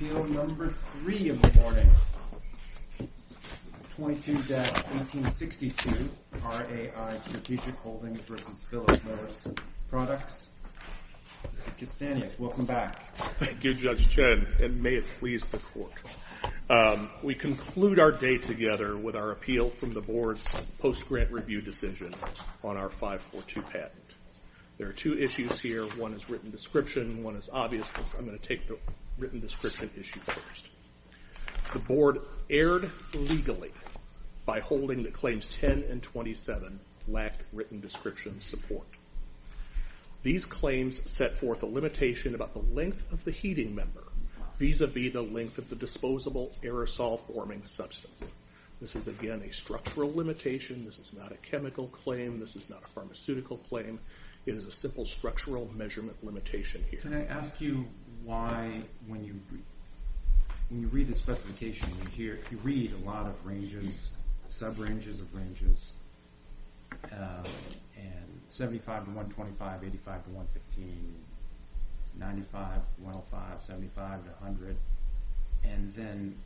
Appeal 0.00 0.24
number 0.26 0.68
three 0.68 1.28
of 1.28 1.42
the 1.42 1.52
morning. 1.60 1.90
22-1862 3.98 6.08
RAI 6.40 7.18
Strategic 7.24 7.74
Holdings 7.78 8.20
v. 8.20 8.36
Philip 8.70 9.04
Morris 9.04 9.48
Products. 9.90 10.46
Mr. 11.52 11.76
Kastanius, 11.76 12.38
welcome 12.38 12.64
back. 12.64 13.12
Thank 13.40 13.64
you, 13.64 13.74
Judge 13.74 14.08
Chen, 14.08 14.46
and 14.60 14.80
may 14.80 14.94
it 14.94 15.04
please 15.18 15.44
the 15.46 15.58
Court. 15.58 15.90
Um, 16.70 17.10
we 17.24 17.34
conclude 17.34 17.98
our 17.98 18.12
day 18.12 18.38
together 18.38 18.96
with 18.96 19.16
our 19.16 19.32
appeal 19.32 19.68
from 19.68 19.94
the 19.94 20.00
Board's 20.00 20.46
post-grant 20.78 21.32
review 21.32 21.60
decision 21.60 22.14
on 22.62 22.76
our 22.76 22.88
542 22.88 23.62
patent. 23.62 24.14
There 24.76 24.86
are 24.86 24.92
two 24.92 25.18
issues 25.18 25.60
here. 25.60 25.82
One 25.96 26.14
is 26.14 26.30
written 26.30 26.52
description, 26.52 27.24
one 27.24 27.34
is 27.34 27.50
obviousness. 27.52 28.14
I'm 28.16 28.26
going 28.26 28.38
to 28.38 28.48
take 28.48 28.68
the 28.68 28.78
written 29.18 29.40
description 29.40 29.90
issue 29.98 30.20
first. 30.20 30.68
The 31.72 31.78
Board 31.80 32.20
erred 32.48 32.90
legally 33.14 33.72
by 34.46 34.60
holding 34.60 35.02
that 35.02 35.12
Claims 35.12 35.54
10 35.60 35.84
and 35.90 36.02
27 36.02 36.80
lacked 37.08 37.42
written 37.52 37.80
description 37.80 38.40
support. 38.40 38.86
These 40.22 40.46
claims 40.46 41.10
set 41.10 41.34
forth 41.34 41.62
a 41.62 41.66
limitation 41.66 42.34
about 42.34 42.52
the 42.52 42.74
length 42.74 43.12
of 43.12 43.24
the 43.24 43.30
heating 43.30 43.74
member 43.74 44.04
vis-a-vis 44.58 45.12
the 45.12 45.22
length 45.22 45.58
of 45.58 45.68
the 45.68 45.76
disposable 45.76 46.52
aerosol-forming 46.62 47.64
substance. 47.64 48.32
This 48.80 48.96
is, 48.96 49.08
again, 49.08 49.42
a 49.48 49.52
structural 49.52 50.14
limitation. 50.14 50.84
This 50.84 50.98
is 50.98 51.12
not 51.12 51.32
a 51.32 51.36
chemical 51.36 51.88
claim. 51.88 52.40
This 52.40 52.56
is 52.56 52.68
not 52.68 52.82
a 52.82 52.88
pharmaceutical 52.88 53.58
claim. 53.58 53.98
It 54.46 54.54
is 54.54 54.66
a 54.66 54.72
simple 54.72 55.04
structural 55.04 55.70
measurement 55.74 56.16
limitation 56.24 56.84
here. 56.90 57.00
Can 57.00 57.14
I 57.14 57.26
ask 57.26 57.60
you 57.60 57.86
why, 58.28 58.82
when 59.06 59.24
you 59.24 60.86
read 60.88 61.08
the 61.08 61.14
specification, 61.14 61.88
you 62.02 62.10
hear 62.10 62.38
you 62.50 62.58
read 62.58 62.92
a 62.92 63.08
lot 63.08 63.26
of 63.26 63.46
ranges, 63.46 64.10
sub-ranges 64.50 65.20
of 65.20 65.34
ranges, 65.34 65.92
uh, 67.10 67.42
and 67.96 68.40
75 68.50 69.04
to 69.04 69.10
125, 69.12 69.82
85 69.82 70.24
to 70.24 70.30
115, 70.30 71.14
95 72.18 72.74
to 72.74 72.80
105, 73.02 73.62
75 73.62 74.24
to 74.24 74.30
100, 74.44 74.76
and 75.64 75.94
then 75.94 76.36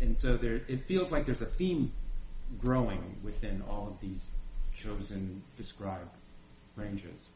and 0.00 0.16
so 0.16 0.36
there 0.36 0.60
it 0.68 0.84
feels 0.84 1.10
like 1.10 1.26
there's 1.26 1.42
a 1.42 1.46
theme 1.46 1.90
growing 2.60 3.16
within 3.24 3.60
all 3.68 3.88
of 3.88 4.00
these 4.00 4.30
chosen 4.72 5.42
described 5.56 6.14
ranges 6.76 7.30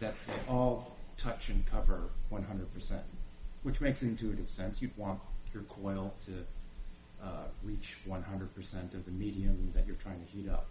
that 0.00 0.14
all 0.48 0.96
touch 1.22 1.48
and 1.48 1.64
cover 1.66 2.10
100%, 2.32 3.00
which 3.62 3.80
makes 3.80 4.02
intuitive 4.02 4.50
sense. 4.50 4.82
You'd 4.82 4.96
want 4.96 5.20
your 5.54 5.62
coil 5.64 6.12
to 6.26 6.32
uh, 7.24 7.44
reach 7.62 7.96
100% 8.08 8.94
of 8.94 9.04
the 9.04 9.10
medium 9.12 9.70
that 9.74 9.86
you're 9.86 9.96
trying 9.96 10.20
to 10.20 10.26
heat 10.26 10.48
up. 10.48 10.66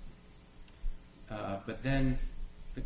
Uh, 1.30 1.58
but 1.66 1.82
then, 1.82 2.20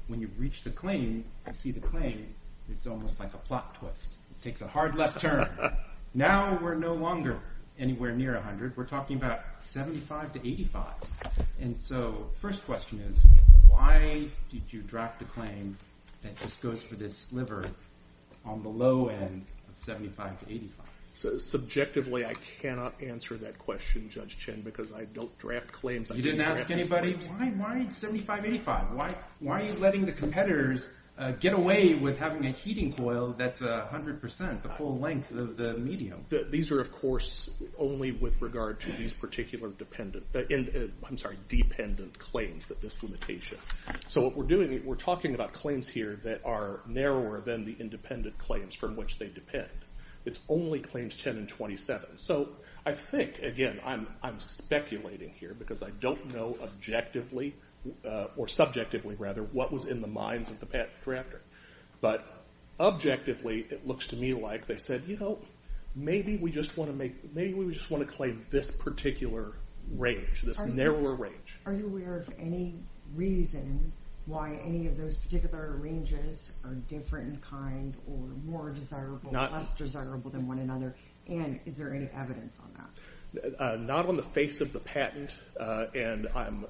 when 0.07 0.21
you 0.21 0.29
reach 0.37 0.63
the 0.63 0.69
claim, 0.69 1.25
you 1.47 1.53
see 1.53 1.71
the 1.71 1.79
claim, 1.79 2.27
it's 2.69 2.85
almost 2.85 3.19
like 3.19 3.33
a 3.33 3.37
plot 3.37 3.75
twist. 3.75 4.09
It 4.31 4.43
takes 4.43 4.61
a 4.61 4.67
hard 4.67 4.95
left 4.95 5.19
turn. 5.19 5.49
Now 6.17 6.57
we're 6.61 6.75
no 6.75 6.93
longer 6.93 7.41
anywhere 7.77 8.13
near 8.13 8.35
100. 8.35 8.77
We're 8.77 8.85
talking 8.85 9.17
about 9.17 9.41
75 9.59 10.31
to 10.31 10.39
85. 10.39 10.85
And 11.59 11.77
so, 11.77 12.29
first 12.39 12.65
question 12.65 13.01
is, 13.01 13.17
why 13.67 14.29
did 14.49 14.61
you 14.69 14.81
draft 14.81 15.21
a 15.23 15.25
claim 15.25 15.75
that 16.25 16.37
just 16.37 16.59
goes 16.61 16.81
for 16.81 16.95
this 16.95 17.15
sliver 17.15 17.63
on 18.43 18.63
the 18.63 18.69
low 18.69 19.07
end 19.07 19.45
of 19.69 19.77
75 19.77 20.39
to 20.39 20.51
85? 20.51 20.91
Subjectively, 21.13 22.25
I 22.25 22.33
cannot 22.61 23.01
answer 23.01 23.37
that 23.37 23.57
question, 23.57 24.09
Judge 24.09 24.37
Chen, 24.37 24.59
because 24.61 24.91
I 24.91 25.05
don't 25.05 25.35
draft 25.37 25.71
claims. 25.71 26.09
You 26.13 26.21
didn't 26.21 26.41
ask 26.41 26.69
anybody, 26.69 27.13
why 27.13 27.85
75, 27.87 28.45
85? 28.45 28.91
Why 28.91 29.15
are 29.47 29.61
you 29.61 29.73
letting 29.75 30.05
the 30.05 30.11
competitors 30.11 30.89
Uh, 31.17 31.31
get 31.31 31.53
away 31.53 31.95
with 31.95 32.17
having 32.17 32.45
a 32.45 32.49
heating 32.49 32.91
coil 32.91 33.33
that's 33.37 33.59
100%, 33.59 34.61
the 34.61 34.69
full 34.69 34.97
length 34.97 35.31
of 35.31 35.55
the 35.55 35.73
medium? 35.77 36.25
These 36.49 36.71
are, 36.71 36.81
of 36.81 36.91
course, 36.91 37.49
only 37.77 38.11
with 38.11 38.41
regard 38.41 38.81
to 38.81 38.91
these 38.91 39.13
particular 39.13 39.69
uh, 39.69 40.39
uh, 40.39 41.31
dependent 41.47 42.19
claims, 42.19 42.65
that 42.65 42.81
this 42.81 43.01
limitation. 43.01 43.57
So 44.09 44.23
what 44.23 44.35
we're 44.35 44.43
doing, 44.43 44.85
we're 44.85 44.95
talking 44.95 45.35
about 45.35 45.53
claims 45.53 45.87
here 45.87 46.19
that 46.25 46.41
are 46.43 46.81
narrower 46.85 47.39
than 47.39 47.63
the 47.63 47.77
independent 47.79 48.37
claims 48.37 48.75
from 48.75 48.97
which 48.97 49.17
they 49.17 49.29
depend. 49.29 49.69
It's 50.25 50.41
only 50.49 50.79
claims 50.81 51.15
10 51.15 51.37
and 51.37 51.47
27. 51.47 52.17
So 52.17 52.49
I 52.85 52.91
think, 52.91 53.39
again, 53.39 53.79
I'm 53.85 54.39
speculating 54.39 55.29
here 55.29 55.53
because 55.53 55.81
I 55.81 55.91
don't 55.91 56.33
know 56.33 56.57
objectively, 56.61 57.55
Uh, 58.03 58.27
or 58.35 58.47
subjectively 58.47 59.15
rather, 59.15 59.43
what 59.43 59.71
was 59.71 59.85
in 59.85 60.01
the 60.01 60.07
minds 60.07 60.49
of 60.49 60.59
the 60.59 60.65
patent 60.65 60.89
drafter. 61.05 61.39
But 62.01 62.25
objectively, 62.79 63.65
it 63.69 63.85
looks 63.85 64.07
to 64.07 64.15
me 64.15 64.33
like 64.33 64.67
they 64.67 64.77
said, 64.77 65.03
you 65.07 65.17
know, 65.17 65.39
maybe 65.95 66.37
we 66.37 66.51
just 66.51 66.77
want 66.77 66.99
to 66.99 68.05
claim 68.05 68.45
this 68.49 68.71
particular 68.71 69.53
range, 69.93 70.41
this 70.41 70.59
narrower 70.65 71.15
range. 71.15 71.59
Are 71.65 71.73
you 71.73 71.85
aware 71.85 72.17
of 72.17 72.33
any 72.39 72.75
reason 73.13 73.91
why 74.25 74.59
any 74.65 74.87
of 74.87 74.97
those 74.97 75.15
particular 75.17 75.77
ranges 75.79 76.59
are 76.63 76.73
different 76.73 77.33
in 77.33 77.39
kind 77.39 77.95
or 78.07 78.27
more 78.45 78.71
desirable, 78.71 79.31
less 79.31 79.75
desirable 79.75 80.31
than 80.31 80.47
one 80.47 80.59
another? 80.59 80.95
And 81.27 81.59
is 81.65 81.75
there 81.75 81.93
any 81.93 82.09
evidence 82.15 82.59
on 82.59 82.73
that? 82.73 83.59
Uh, 83.59 83.77
not 83.77 84.07
on 84.07 84.17
the 84.17 84.23
face 84.23 84.61
of 84.61 84.73
the 84.73 84.79
patent. 84.79 85.35
Uh, 85.59 85.85
and 85.93 86.27
I'm 86.35 86.65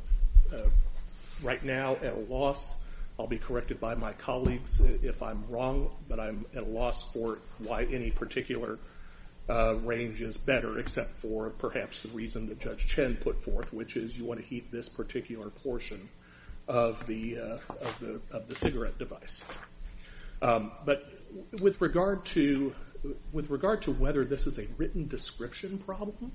right 1.41 1.63
now 1.63 1.95
at 1.95 2.13
a 2.13 2.19
loss. 2.19 2.73
I'll 3.17 3.27
be 3.27 3.37
corrected 3.37 3.79
by 3.79 3.95
my 3.95 4.13
colleagues 4.13 4.81
if 4.81 5.23
I'm 5.23 5.45
wrong, 5.49 5.89
but 6.09 6.19
I'm 6.19 6.45
at 6.53 6.63
a 6.63 6.65
loss 6.65 7.03
for 7.13 7.39
why 7.59 7.83
any 7.83 8.11
particular 8.11 8.77
range 9.47 10.21
is 10.21 10.37
better, 10.37 10.79
except 10.79 11.11
for 11.11 11.51
perhaps 11.51 12.01
the 12.03 12.09
reason 12.09 12.47
that 12.47 12.59
Judge 12.59 12.87
Chen 12.87 13.15
put 13.15 13.39
forth, 13.39 13.71
which 13.71 13.95
is 13.95 14.17
you 14.17 14.25
want 14.25 14.41
to 14.41 14.45
heat 14.45 14.71
this 14.71 14.89
particular 14.89 15.49
portion 15.49 16.09
of 16.67 17.05
the 17.05 17.37
uh 17.37 17.57
of 17.81 17.99
the 17.99 18.19
of 18.31 18.49
the 18.49 18.55
cigarette 18.55 18.97
device. 18.97 19.41
But 20.41 21.03
with 21.61 21.79
regard 21.79 22.25
to 22.27 22.75
with 23.31 23.49
regard 23.49 23.83
to 23.83 23.91
whether 23.91 24.25
this 24.25 24.47
is 24.47 24.57
a 24.57 24.67
written 24.77 25.07
description 25.07 25.77
problem? 25.77 26.31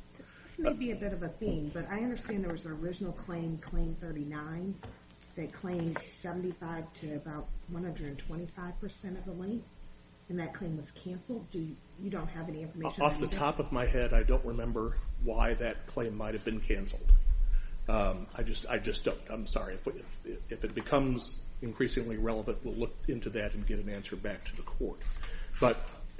This 0.51 0.59
may 0.59 0.73
be 0.73 0.91
a 0.91 0.97
bit 0.97 1.13
of 1.13 1.23
a 1.23 1.29
theme, 1.29 1.71
but 1.73 1.87
I 1.89 2.01
understand 2.01 2.45
there 2.45 2.51
was 2.51 2.67
an 2.67 2.73
original 2.73 3.13
claim, 3.13 3.59
Claim 3.59 3.97
39, 4.01 4.75
that 5.37 5.53
claimed 5.53 5.97
75 5.99 6.93
to 6.93 7.15
about 7.15 7.47
125% 7.73 9.17
of 9.17 9.25
the 9.25 9.33
length, 9.33 9.65
and 10.29 10.41
that 10.41 10.53
claim 10.53 10.77
was 10.77 10.91
canceled. 10.91 11.49
Do 11.53 11.69
you 12.03 12.11
don't 12.11 12.29
have 12.31 12.49
any 12.49 12.63
information 12.63 13.01
on 13.01 13.11
that? 13.11 13.15
Off 13.15 13.21
the 13.21 13.29
top 13.29 13.61
of 13.61 13.71
my 13.71 13.87
head, 13.87 14.13
I 14.13 14.25
don't 14.25 14.45
remember 14.45 14.97
why 15.23 15.55
that 15.55 15.87
claim 15.87 16.17
might 16.17 16.35
have 16.35 16.45
been 16.45 16.61
canceled. 16.61 17.13
Um, 17.89 18.27
I 18.37 18.43
just 18.43 19.05
don't. 19.05 19.19
I'm 19.29 19.47
sorry. 19.47 19.79
If 20.49 20.65
it 20.65 20.75
becomes 20.75 21.39
increasingly 21.63 22.17
relevant, 22.17 22.59
we'll 22.65 22.75
look 22.75 22.97
into 23.07 23.31
that 23.31 23.55
and 23.55 23.65
get 23.69 23.79
an 23.79 23.89
answer 23.89 24.17
back 24.17 24.45
to 24.47 24.57
the 24.57 24.63
court. 24.63 24.99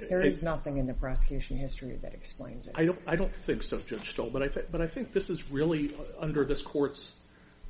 There 0.09 0.21
is 0.21 0.41
nothing 0.41 0.77
in 0.77 0.87
the 0.87 0.93
prosecution 0.93 1.57
history 1.57 1.97
that 2.01 2.13
explains 2.13 2.67
it. 2.67 2.75
I 2.77 3.15
don't 3.15 3.35
think 3.35 3.63
so, 3.63 3.79
Judge 3.79 4.09
Stoll, 4.09 4.29
but 4.29 4.41
I 4.43 4.87
think 4.87 5.11
this 5.11 5.29
is 5.29 5.51
really, 5.51 5.93
uh, 5.93 6.23
under 6.23 6.45
this 6.45 6.61
court's 6.61 7.15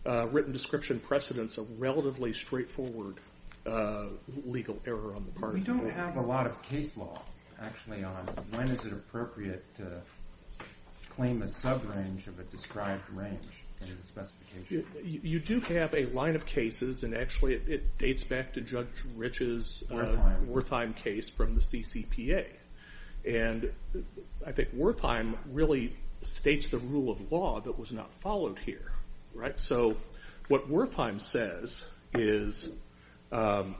uh, 0.06 0.28
written 0.32 0.52
description 0.52 1.00
precedence, 1.00 1.58
a 1.58 1.64
relatively 1.78 2.34
straightforward 2.34 3.18
uh, 3.66 4.06
legal 4.46 4.80
error 4.88 5.16
on 5.16 5.26
the 5.26 5.40
part 5.40 5.56
of 5.56 5.64
the 5.64 5.72
court. 5.72 5.84
We 5.84 5.84
don't 5.84 5.92
have 5.92 6.18
a 6.18 6.22
lot 6.22 6.48
of 6.48 6.62
case 6.64 6.98
law, 6.98 7.22
actually, 7.62 8.04
on 8.04 8.26
when 8.52 8.68
is 8.70 8.84
it 8.86 8.94
appropriate 8.94 9.64
to 9.76 10.02
claim 11.10 11.42
a 11.42 11.48
sub-range 11.48 12.28
of 12.28 12.40
a 12.40 12.44
described 12.44 13.08
range 13.12 13.61
in 13.90 13.98
the 13.98 14.04
specification. 14.04 14.86
You 15.04 15.40
do 15.40 15.60
have 15.62 15.94
a 15.94 16.06
line 16.08 16.36
of 16.36 16.46
cases, 16.46 17.04
and 17.04 17.16
actually 17.16 17.56
it 17.56 17.98
dates 17.98 18.24
back 18.24 18.54
to 18.54 18.62
Judge 18.62 18.88
Rich's 19.16 19.84
uh, 19.92 20.16
Wertheim 20.48 20.96
case 20.96 21.30
from 21.30 21.54
the 21.54 21.62
CCPA. 21.62 22.46
And 23.26 23.72
I 24.46 24.52
think 24.52 24.76
Wertheim 24.76 25.38
really 25.52 25.96
states 26.22 26.68
the 26.68 26.78
rule 26.78 27.12
of 27.12 27.32
law 27.32 27.60
that 27.62 27.78
was 27.78 27.92
not 27.92 28.14
followed 28.16 28.60
here. 28.60 28.92
Right? 29.34 29.60
So 29.60 29.98
what 30.48 30.70
Wertheim 30.70 31.22
says 31.22 31.84
is 32.14 32.70
um, 33.32 33.76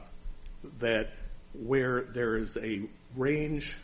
that 0.78 1.10
where 1.54 2.02
there 2.02 2.36
is 2.36 2.56
a 2.56 2.82
range, 3.16 3.76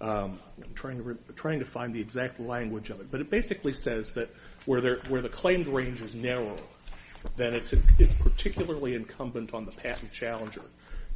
Um, 0.00 0.38
I'm 0.62 0.74
trying 0.74 1.58
to 1.58 1.64
find 1.64 1.94
the 1.94 2.00
exact 2.00 2.38
language 2.38 2.90
of 2.90 3.00
it, 3.00 3.10
but 3.10 3.20
it 3.20 3.30
basically 3.30 3.72
says 3.72 4.12
that 4.14 4.28
where 4.64 4.80
the 4.80 5.28
claimed 5.30 5.68
range 5.68 6.00
is 6.00 6.14
narrow, 6.14 6.56
then 7.36 7.54
it's 7.54 7.74
particularly 8.14 8.94
incumbent 8.94 9.54
on 9.54 9.64
the 9.64 9.72
patent 9.72 10.12
challenger 10.12 10.62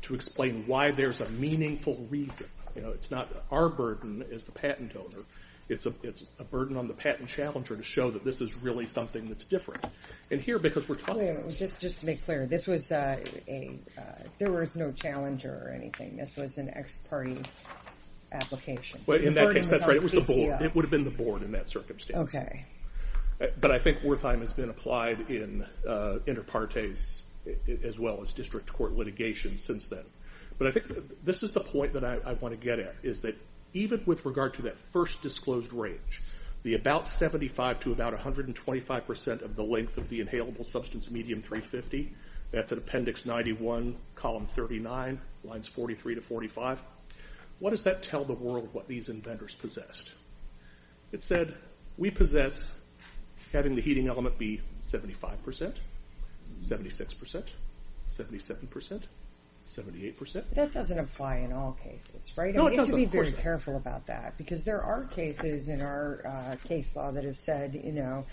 to 0.03 0.15
explain 0.15 0.65
why 0.67 0.91
there's 0.91 1.21
a 1.21 1.29
meaningful 1.31 2.07
reason 2.11 2.47
It's 2.75 3.11
not 3.11 3.29
our 3.51 3.69
burden 3.69 4.25
as 4.33 4.45
the 4.45 4.53
patent 4.53 4.97
owner. 4.97 5.25
It's 5.69 5.87
a 5.87 6.45
burden 6.45 6.77
on 6.77 6.89
the 6.89 6.95
patent 6.95 7.29
challenger 7.29 7.77
to 7.77 7.83
show 7.83 8.11
that 8.11 8.25
this 8.25 8.41
is 8.41 8.55
really 8.57 8.87
something 8.87 9.29
that's 9.29 9.45
different. 9.45 9.85
And 10.31 10.41
here, 10.41 10.59
because 10.59 10.89
we're 10.89 10.97
talking... 10.97 11.49
Just 11.51 12.01
to 12.01 12.07
make 12.07 12.25
clear, 12.25 12.47
this 12.47 12.67
was 12.67 12.91
uh, 12.91 13.19
a... 13.47 13.79
Uh, 13.97 14.03
there 14.39 14.51
was 14.51 14.77
no 14.77 14.91
challenger 14.93 15.63
or 15.65 15.71
anything. 15.71 16.17
This 16.17 16.37
was 16.37 16.59
an 16.59 16.69
ex 16.75 16.99
parte 17.09 17.47
application. 18.33 19.01
In 19.09 19.35
that 19.35 19.53
case, 19.53 19.69
that's 19.69 19.87
right. 19.87 19.97
It 19.97 20.03
was 20.03 20.13
the 20.13 20.21
board. 20.21 20.63
It 20.63 20.75
would 20.75 20.85
have 20.85 20.91
been 20.91 21.05
the 21.05 21.11
board 21.11 21.43
in 21.43 21.53
that 21.53 21.69
circumstance. 21.69 22.35
Okay. 22.35 22.65
Uh, 23.41 23.47
but 23.61 23.71
I 23.71 23.79
think 23.79 24.01
Wertheim 24.03 24.41
has 24.41 24.53
been 24.53 24.71
applied 24.71 25.31
in 25.31 25.67
uh, 25.89 26.19
inter 26.27 26.43
partes 26.43 27.23
as 27.83 27.99
well 27.99 28.23
as 28.23 28.33
district 28.33 28.73
court 28.73 28.93
litigation 28.93 29.59
since 29.59 29.87
then. 29.87 30.05
But 30.59 30.69
I 30.69 30.71
think 30.71 31.25
this 31.25 31.43
is 31.43 31.53
the 31.53 31.61
point 31.61 31.95
that 31.95 32.05
I 32.05 32.35
want 32.35 32.53
to 32.53 32.57
get 32.57 32.79
at, 32.79 32.95
is 33.03 33.21
that 33.23 33.37
even 33.73 34.03
with 34.07 34.25
regard 34.25 34.55
to 34.55 34.63
that 34.63 34.79
first 34.93 35.23
disclosed 35.23 35.73
range, 35.73 36.23
the 36.63 36.75
about 36.75 37.09
75 37.09 37.81
to 37.81 37.93
about 37.93 38.15
125% 38.15 39.43
of 39.43 39.57
the 39.57 39.65
length 39.65 39.97
of 39.99 40.09
the 40.09 40.21
inhalable 40.21 40.65
substance 40.65 41.11
medium 41.11 41.43
350, 41.43 42.13
that's 42.53 42.71
at 42.71 42.79
appendix 42.79 43.27
91, 43.27 43.97
column 44.15 44.47
39, 44.47 45.21
lines 45.43 45.67
43 45.67 46.17
to 46.17 46.21
45, 46.21 46.83
what 47.63 47.71
does 47.71 47.85
that 47.85 48.03
tell 48.03 48.25
the 48.25 48.33
world 48.33 48.69
what 48.73 48.89
these 48.89 49.09
inventors 49.09 49.55
possessed? 49.55 50.11
It 51.13 51.23
said, 51.23 51.55
we 51.97 52.11
possess 52.11 52.75
having 53.53 53.77
the 53.77 53.81
heating 53.81 54.09
element 54.09 54.37
be 54.37 54.61
75%, 54.83 55.73
76%, 56.61 57.45
77%, 58.09 59.03
78%. 59.65 60.45
That 60.55 60.73
doesn't 60.73 60.99
apply 60.99 61.37
in 61.37 61.53
all 61.53 61.79
cases, 61.81 62.33
right? 62.37 62.53
No, 62.53 62.67
it 62.67 62.75
doesn't. 62.75 62.75
You 62.75 62.81
have 62.81 62.89
to 62.89 62.97
be 62.97 63.05
very 63.05 63.31
careful 63.31 63.77
about 63.77 64.09
that 64.09 64.37
because 64.37 64.65
there 64.65 64.83
are 64.83 65.05
cases 65.05 65.69
in 65.69 65.81
our 65.81 66.21
uh, 66.27 66.57
case 66.67 66.97
law 66.97 67.13
that 67.13 67.23
have 67.23 67.39
said, 67.39 67.81
you 67.85 67.93
know, 67.93 68.27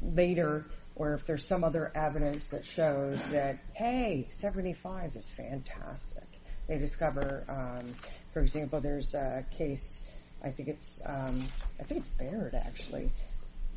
later, 0.00 0.64
or 0.94 1.14
if 1.14 1.26
there's 1.26 1.44
some 1.44 1.64
other 1.64 1.90
evidence 1.96 2.50
that 2.50 2.64
shows 2.64 3.30
that, 3.30 3.58
hey, 3.72 4.28
75 4.30 5.16
is 5.16 5.28
fantastic. 5.28 6.28
They 6.68 6.78
discover, 6.78 7.44
um, 7.48 7.92
for 8.36 8.42
example, 8.42 8.82
there's 8.82 9.14
a 9.14 9.46
case, 9.50 10.02
I 10.44 10.50
think 10.50 10.68
it's 10.68 11.00
um, 11.06 11.46
Baird, 12.18 12.54
actually, 12.54 13.10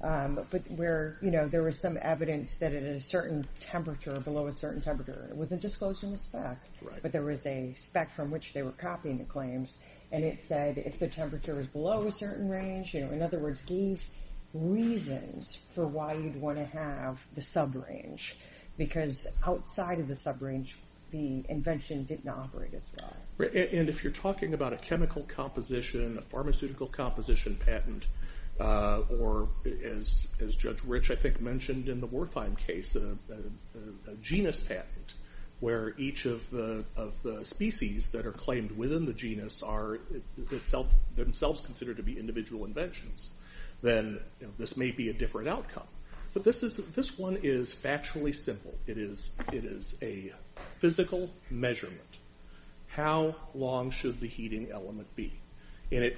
um, 0.02 0.46
but 0.52 0.70
where, 0.72 1.18
you 1.22 1.32
know, 1.32 1.48
there 1.48 1.64
was 1.64 1.80
some 1.80 1.98
evidence 2.02 2.58
that 2.58 2.74
at 2.74 2.84
a 2.84 3.00
certain 3.00 3.46
temperature, 3.62 4.20
below 4.20 4.48
a 4.48 4.52
certain 4.52 4.82
temperature, 4.82 5.28
it 5.30 5.38
wasn't 5.38 5.62
disclosed 5.62 6.04
in 6.04 6.12
the 6.12 6.18
spec, 6.18 6.58
but 7.02 7.14
there 7.14 7.22
was 7.22 7.46
a 7.46 7.74
spec 7.78 8.12
from 8.12 8.32
which 8.32 8.52
they 8.52 8.62
were 8.62 8.74
copying 8.74 9.18
the 9.18 9.24
claims, 9.24 9.78
and 10.12 10.26
it 10.26 10.42
said 10.42 10.78
if 10.78 11.00
the 11.00 11.08
temperature 11.08 11.56
was 11.56 11.68
below 11.68 12.06
a 12.06 12.12
certain 12.12 12.50
range, 12.50 12.94
you 12.94 13.00
know, 13.00 13.12
in 13.12 13.22
other 13.22 13.40
words, 13.40 13.62
gave 13.62 14.04
reasons 14.54 15.58
for 15.74 15.88
why 15.88 16.16
you'd 16.16 16.36
want 16.36 16.58
to 16.58 16.66
have 16.66 17.26
the 17.34 17.42
sub-range, 17.42 18.36
because 18.78 19.26
outside 19.48 20.02
of 20.02 20.10
the 20.10 20.16
sub-range, 20.16 20.76
the 21.12 21.44
invention 21.50 22.04
didn't 22.04 22.30
operate 22.30 22.74
as 22.74 22.92
well. 22.98 23.14
And 23.40 23.90
if 23.90 24.04
you're 24.04 24.14
talking 24.14 24.54
about 24.54 24.74
a 24.74 24.78
chemical 24.78 25.24
composition, 25.24 26.18
a 26.18 26.22
pharmaceutical 26.22 26.88
composition 26.88 27.56
patent, 27.56 28.06
uh, 28.60 29.02
or 29.20 29.48
as 29.86 30.28
Judge 30.58 30.80
Rich, 30.86 31.12
I 31.12 31.16
think, 31.16 31.40
mentioned 31.40 31.88
in 31.88 32.02
the 32.02 32.08
Wertheim 32.08 32.58
case, 32.58 32.96
a 32.96 34.16
genus 34.22 34.60
patent, 34.60 35.14
where 35.62 35.94
each 35.98 36.26
of 36.26 36.50
the 36.52 36.86
species 37.44 38.12
that 38.12 38.26
are 38.26 38.32
claimed 38.32 38.72
within 38.72 39.06
the 39.06 39.14
genus 39.14 39.64
are 39.64 40.00
themselves 41.16 41.62
considered 41.62 41.98
to 41.98 42.04
be 42.04 42.18
individual 42.20 42.66
inventions, 42.66 43.32
then 43.82 44.20
this 44.58 44.76
may 44.76 44.92
be 44.92 45.10
a 45.10 45.14
different 45.14 45.48
outcome. 45.48 45.88
But 46.34 46.44
this 46.44 47.18
one 47.18 47.38
is 47.42 47.72
factually 47.72 48.36
simple. 48.36 48.78
It 48.86 48.98
is 48.98 49.98
a 50.02 50.34
physical 50.80 51.30
measurement. 51.50 52.00
How 52.88 53.36
long 53.54 53.92
should 53.92 54.20
the 54.20 54.28
heating 54.28 54.70
element 54.72 55.16
be? 55.16 55.34
And 55.92 56.14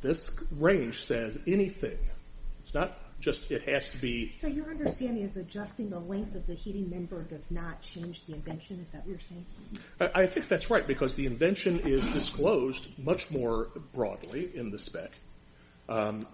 this 0.00 0.30
range 0.52 1.04
says 1.04 1.38
anything. 1.46 1.98
It's 2.60 2.74
not 2.74 2.98
just 3.22 3.50
it 3.52 3.68
has 3.68 3.88
to 3.90 3.98
be... 3.98 4.28
So 4.28 4.48
your 4.48 4.68
understanding 4.68 5.22
is 5.22 5.36
adjusting 5.36 5.88
the 5.90 6.00
length 6.00 6.34
of 6.34 6.46
the 6.46 6.54
heating 6.54 6.90
member 6.90 7.22
does 7.22 7.50
not 7.50 7.80
change 7.80 8.24
the 8.26 8.34
invention? 8.34 8.80
Is 8.80 8.90
that 8.90 9.06
what 9.06 9.10
you're 9.10 9.20
saying? 9.20 9.46
I 10.00 10.26
think 10.26 10.48
that's 10.48 10.70
right, 10.70 10.86
because 10.86 11.14
the 11.14 11.26
invention 11.26 11.80
is 11.80 12.06
disclosed 12.08 12.86
much 12.98 13.30
more 13.30 13.68
broadly 13.94 14.50
in 14.54 14.70
the 14.70 14.78
spec, 14.78 15.12
um, 15.88 16.26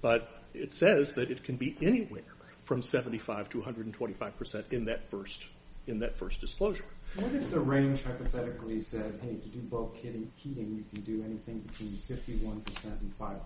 but 0.00 0.28
it 0.54 0.72
says 0.72 1.14
that 1.14 1.30
it 1.30 1.44
can 1.44 1.56
be 1.56 1.76
anywhere 1.82 2.22
from 2.64 2.82
75 2.82 3.50
to 3.50 3.60
125% 3.60 4.72
in 4.72 4.86
that 4.86 5.10
first 5.10 5.44
disclosure. 5.86 6.84
What 7.16 7.34
if 7.34 7.50
the 7.50 7.60
range 7.60 8.02
hypothetically 8.02 8.80
said, 8.80 9.18
hey, 9.22 9.34
to 9.34 9.48
do 9.48 9.58
bulk 9.58 9.96
heating, 9.96 10.30
you 10.44 10.84
can 10.92 11.02
do 11.02 11.22
anything 11.24 11.58
between 11.60 11.98
51% 12.08 12.62
and 12.84 13.18
500%? 13.20 13.36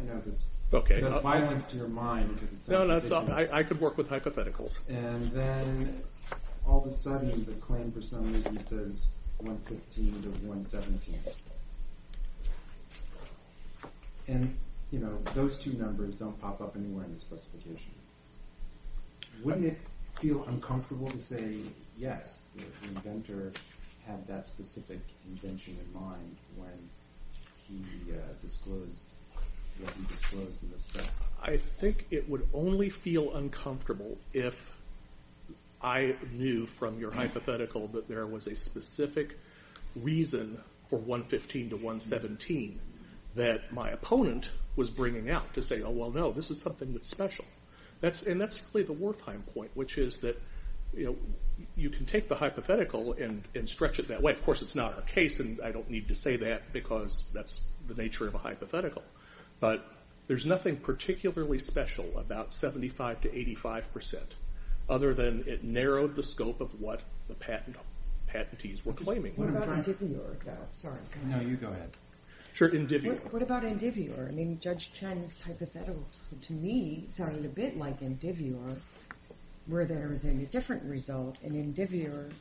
I 0.00 0.04
know 0.04 0.20
this 0.24 0.46
does 0.70 1.22
violence 1.22 1.64
to 1.66 1.76
your 1.76 1.88
mind. 1.88 2.38
No, 2.68 2.86
no, 2.86 2.96
it's 2.96 3.10
all 3.10 3.30
I 3.30 3.48
I 3.52 3.62
could 3.62 3.80
work 3.80 3.96
with 3.96 4.08
hypotheticals. 4.08 4.78
And 4.88 5.30
then 5.32 6.02
all 6.66 6.80
of 6.84 6.86
a 6.86 6.92
sudden 6.92 7.44
the 7.44 7.52
claim 7.54 7.90
for 7.90 8.02
some 8.02 8.32
reason 8.32 8.64
says 8.66 9.06
115 9.38 10.22
to 10.22 10.28
117. 10.46 11.14
And 14.28 14.56
you 14.90 14.98
know, 15.00 15.18
those 15.34 15.56
two 15.56 15.72
numbers 15.72 16.14
don't 16.14 16.38
pop 16.40 16.60
up 16.60 16.76
anywhere 16.76 17.04
in 17.04 17.12
the 17.12 17.18
specification. 17.18 17.92
Wouldn't 19.42 19.66
it 19.66 19.78
feel 20.20 20.44
uncomfortable 20.48 21.08
to 21.10 21.18
say, 21.18 21.58
yes, 21.96 22.42
the 22.56 22.64
inventor 22.88 23.52
had 24.06 24.26
that 24.26 24.46
specific 24.46 25.00
invention 25.28 25.76
in 25.84 26.00
mind 26.00 26.36
when 26.56 26.88
he 27.66 28.12
uh, 28.12 28.16
disclosed 28.40 29.04
what 29.80 29.92
he 29.94 30.04
disclosed 30.06 30.62
in 30.62 30.70
the 30.70 30.78
spec? 30.78 31.06
I 31.42 31.56
think 31.56 32.06
it 32.10 32.28
would 32.28 32.48
only 32.52 32.90
feel 32.90 33.34
uncomfortable 33.34 34.18
if 34.32 34.72
I 35.80 36.16
knew 36.32 36.66
from 36.66 36.98
your 36.98 37.12
hypothetical 37.12 37.86
that 37.88 38.08
there 38.08 38.26
was 38.26 38.46
a 38.48 38.56
specific 38.56 39.38
reason 39.94 40.60
for 40.88 40.98
115 40.98 41.70
to 41.70 41.76
117 41.76 42.80
that 43.36 43.72
my 43.72 43.90
opponent 43.90 44.48
was 44.74 44.90
bringing 44.90 45.30
out 45.30 45.54
to 45.54 45.62
say, 45.62 45.82
oh, 45.82 45.90
well, 45.90 46.10
no, 46.10 46.32
this 46.32 46.50
is 46.50 46.60
something 46.60 46.92
that's 46.92 47.08
special. 47.08 47.44
And 48.02 48.40
that's 48.40 48.60
really 48.72 48.86
the 48.86 48.94
Wertheim 48.94 49.46
point, 49.54 49.70
which 49.74 49.98
is 49.98 50.18
that 50.18 50.40
you 50.94 51.90
can 51.90 52.06
take 52.06 52.28
the 52.28 52.34
hypothetical 52.34 53.12
and 53.14 53.68
stretch 53.68 53.98
it 53.98 54.08
that 54.08 54.22
way. 54.22 54.32
Of 54.32 54.42
course, 54.44 54.62
it's 54.62 54.74
not 54.74 54.94
our 54.94 55.02
case, 55.02 55.40
and 55.40 55.60
I 55.60 55.72
don't 55.72 55.90
need 55.90 56.08
to 56.08 56.14
say 56.14 56.36
that 56.36 56.72
because 56.72 57.24
that's 57.32 57.60
the 57.86 57.94
nature 57.94 58.26
of 58.26 58.34
a 58.34 58.38
hypothetical. 58.38 59.02
But 59.60 59.84
there's 60.28 60.46
nothing 60.46 60.76
particularly 60.76 61.58
special 61.58 62.18
about 62.18 62.52
75 62.52 63.22
to 63.22 63.28
85% 63.28 64.16
other 64.88 65.14
than 65.14 65.44
it 65.46 65.64
narrowed 65.64 66.14
the 66.14 66.22
scope 66.22 66.60
of 66.60 66.80
what 66.80 67.02
the 67.28 67.34
patentees 67.34 68.84
were 68.84 68.92
claiming. 68.92 69.32
What 69.36 69.48
about 69.48 69.68
Indivior? 69.68 70.36
Sorry. 70.72 71.00
No, 71.26 71.40
you 71.40 71.56
go 71.56 71.68
ahead. 71.68 71.90
Sure, 72.58 72.70
Indivior. 72.70 73.20
What 73.32 73.40
about 73.40 73.62
Indivior? 73.62 74.28
I 74.28 74.34
mean, 74.34 74.58
Judge 74.58 74.92
Chen's 74.92 75.40
hypothetical 75.40 76.04
to 76.40 76.52
me 76.52 77.06
sounded 77.08 77.44
a 77.44 77.48
bit 77.48 77.78
like 77.78 78.00
Indivior, 78.00 78.76
where 79.66 79.84
there 79.84 80.08
was 80.08 80.24
a 80.24 80.32
different 80.32 80.82
result. 80.82 81.36
In 81.42 81.52
Indivior, 81.52 82.32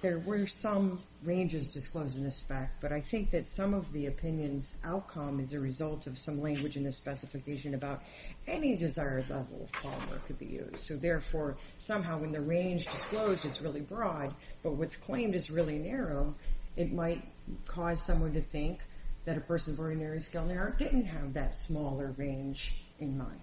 there 0.00 0.20
were 0.20 0.46
some 0.46 1.00
ranges 1.24 1.72
disclosed 1.72 2.16
in 2.16 2.22
the 2.22 2.30
spec, 2.30 2.70
but 2.80 2.92
I 2.92 3.00
think 3.00 3.32
that 3.32 3.50
some 3.50 3.74
of 3.74 3.92
the 3.92 4.06
opinion's 4.06 4.76
outcome 4.84 5.40
is 5.40 5.52
a 5.52 5.58
result 5.58 6.06
of 6.06 6.16
some 6.16 6.40
language 6.40 6.76
in 6.76 6.84
the 6.84 6.92
specification 6.92 7.74
about 7.74 8.04
any 8.46 8.76
desired 8.76 9.28
level 9.28 9.64
of 9.64 9.72
polymer 9.72 10.24
could 10.28 10.38
be 10.38 10.46
used. 10.46 10.86
So 10.86 10.94
therefore, 10.94 11.56
somehow 11.80 12.20
when 12.20 12.30
the 12.30 12.40
range 12.40 12.84
disclosed 12.84 13.44
is 13.44 13.60
really 13.60 13.80
broad, 13.80 14.36
but 14.62 14.76
what's 14.76 14.94
claimed 14.94 15.34
is 15.34 15.50
really 15.50 15.80
narrow, 15.80 16.36
it 16.76 16.92
might 16.92 17.24
cause 17.66 18.00
someone 18.04 18.34
to 18.34 18.40
think 18.40 18.82
that 19.28 19.36
a 19.36 19.40
person 19.42 19.74
of 19.74 19.80
ordinary 19.80 20.20
skill 20.22 20.40
in 20.40 20.48
the 20.48 20.56
art 20.56 20.78
didn't 20.78 21.04
have 21.04 21.34
that 21.34 21.54
smaller 21.54 22.14
range 22.16 22.72
in 22.98 23.18
mind. 23.18 23.42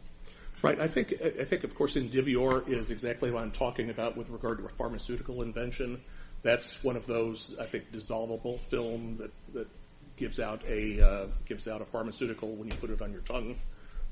Right. 0.64 0.80
I 0.80 0.88
think, 0.88 1.12
of 1.64 1.76
course, 1.76 1.94
Indivior 1.94 2.68
is 2.68 2.90
exactly 2.90 3.30
what 3.30 3.44
I'm 3.44 3.52
talking 3.52 3.92
about 3.92 4.18
with 4.18 4.32
regard 4.32 4.58
to 4.58 4.66
a 4.66 4.70
pharmaceutical 4.70 5.44
invention. 5.44 6.02
That's 6.42 6.84
one 6.84 6.96
of 6.96 7.06
those, 7.06 7.56
I 7.62 7.66
think, 7.66 7.92
dissolvable 7.92 8.60
film 8.62 9.18
that 9.54 9.60
uh, 9.60 9.66
gives 10.18 10.40
out 10.40 10.64
a 10.68 11.86
pharmaceutical 11.86 12.56
when 12.56 12.68
you 12.68 12.78
put 12.78 12.90
it 12.90 13.04
on 13.04 13.12
your 13.12 13.22
tongue, 13.22 13.56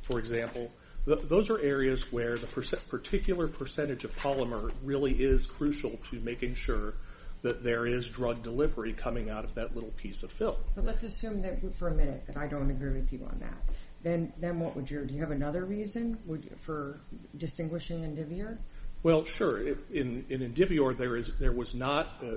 for 0.02 0.20
example. 0.20 0.70
Those 1.06 1.50
are 1.50 1.60
areas 1.60 2.14
where 2.14 2.38
the 2.38 2.46
particular 2.88 3.48
percentage 3.48 4.04
of 4.04 4.16
polymer 4.18 4.72
really 4.84 5.14
is 5.14 5.48
crucial 5.48 5.98
to 6.12 6.20
making 6.20 6.54
sure 6.54 6.94
that 7.44 7.62
there 7.62 7.86
is 7.86 8.08
drug 8.08 8.42
delivery 8.42 8.94
coming 8.94 9.30
out 9.30 9.44
of 9.44 9.54
that 9.56 9.76
little 9.76 9.92
piece 9.92 10.24
of 10.24 10.32
film. 10.32 10.56
But 10.76 10.86
let's 10.86 11.04
assume 11.04 11.42
that 11.44 11.60
for 11.76 11.90
a 11.90 11.94
minute 11.94 12.24
that 12.26 12.38
I 12.38 12.48
don't 12.48 12.72
agree 12.72 12.94
with 12.94 13.12
you 13.14 13.28
on 13.30 13.38
that. 13.40 13.76
Then, 14.02 14.34
then 14.38 14.60
what 14.60 14.76
would 14.76 14.90
your? 14.90 15.06
Do 15.06 15.14
you 15.14 15.20
have 15.22 15.32
another 15.32 15.66
reason 15.66 16.18
would, 16.26 16.50
for 16.58 17.00
distinguishing 17.38 18.02
Indivior? 18.02 18.58
Well, 19.04 19.26
sure. 19.26 19.62
In 19.92 20.26
in 20.30 20.40
Indivior, 20.40 20.98
there 20.98 21.16
is 21.16 21.32
there 21.40 21.52
was 21.52 21.74
not, 21.74 22.22
uh, 22.24 22.36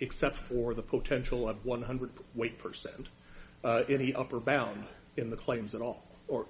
except 0.00 0.36
for 0.36 0.74
the 0.74 0.82
potential 0.82 1.48
of 1.48 1.64
100 1.64 2.10
weight 2.34 2.58
percent, 2.58 3.08
uh, 3.62 3.82
any 3.88 4.14
upper 4.14 4.40
bound 4.40 4.84
in 5.16 5.30
the 5.30 5.36
claims 5.36 5.74
at 5.74 5.80
all, 5.80 6.02
or 6.26 6.46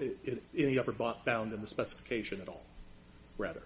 any 0.56 0.78
upper 0.78 0.92
bound 0.92 1.52
in 1.52 1.61
the 1.61 1.66
specification 1.66 2.40
at 2.40 2.49
all. 2.49 2.62
Rather, 3.37 3.62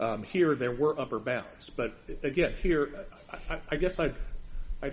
um, 0.00 0.24
here 0.24 0.56
there 0.56 0.72
were 0.72 0.98
upper 0.98 1.20
bounds, 1.20 1.70
but 1.70 1.94
again, 2.24 2.54
here 2.62 3.06
I, 3.70 3.76
guess 3.76 3.98
I'd 3.98 4.14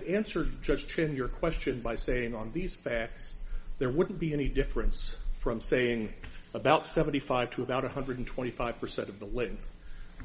answer 0.04 0.46
Judge 0.62 0.88
Chen 0.88 1.14
your 1.14 1.28
question 1.28 1.80
by 1.80 1.96
saying 1.96 2.34
on 2.34 2.52
these 2.52 2.74
facts 2.74 3.34
there 3.78 3.90
wouldn't 3.90 4.18
be 4.18 4.32
any 4.32 4.48
difference 4.48 5.14
from 5.34 5.60
saying 5.60 6.12
about 6.54 6.86
75 6.86 7.50
to 7.50 7.62
about 7.62 7.82
125 7.82 8.80
percent 8.80 9.08
of 9.08 9.18
the 9.18 9.26
length. 9.26 9.70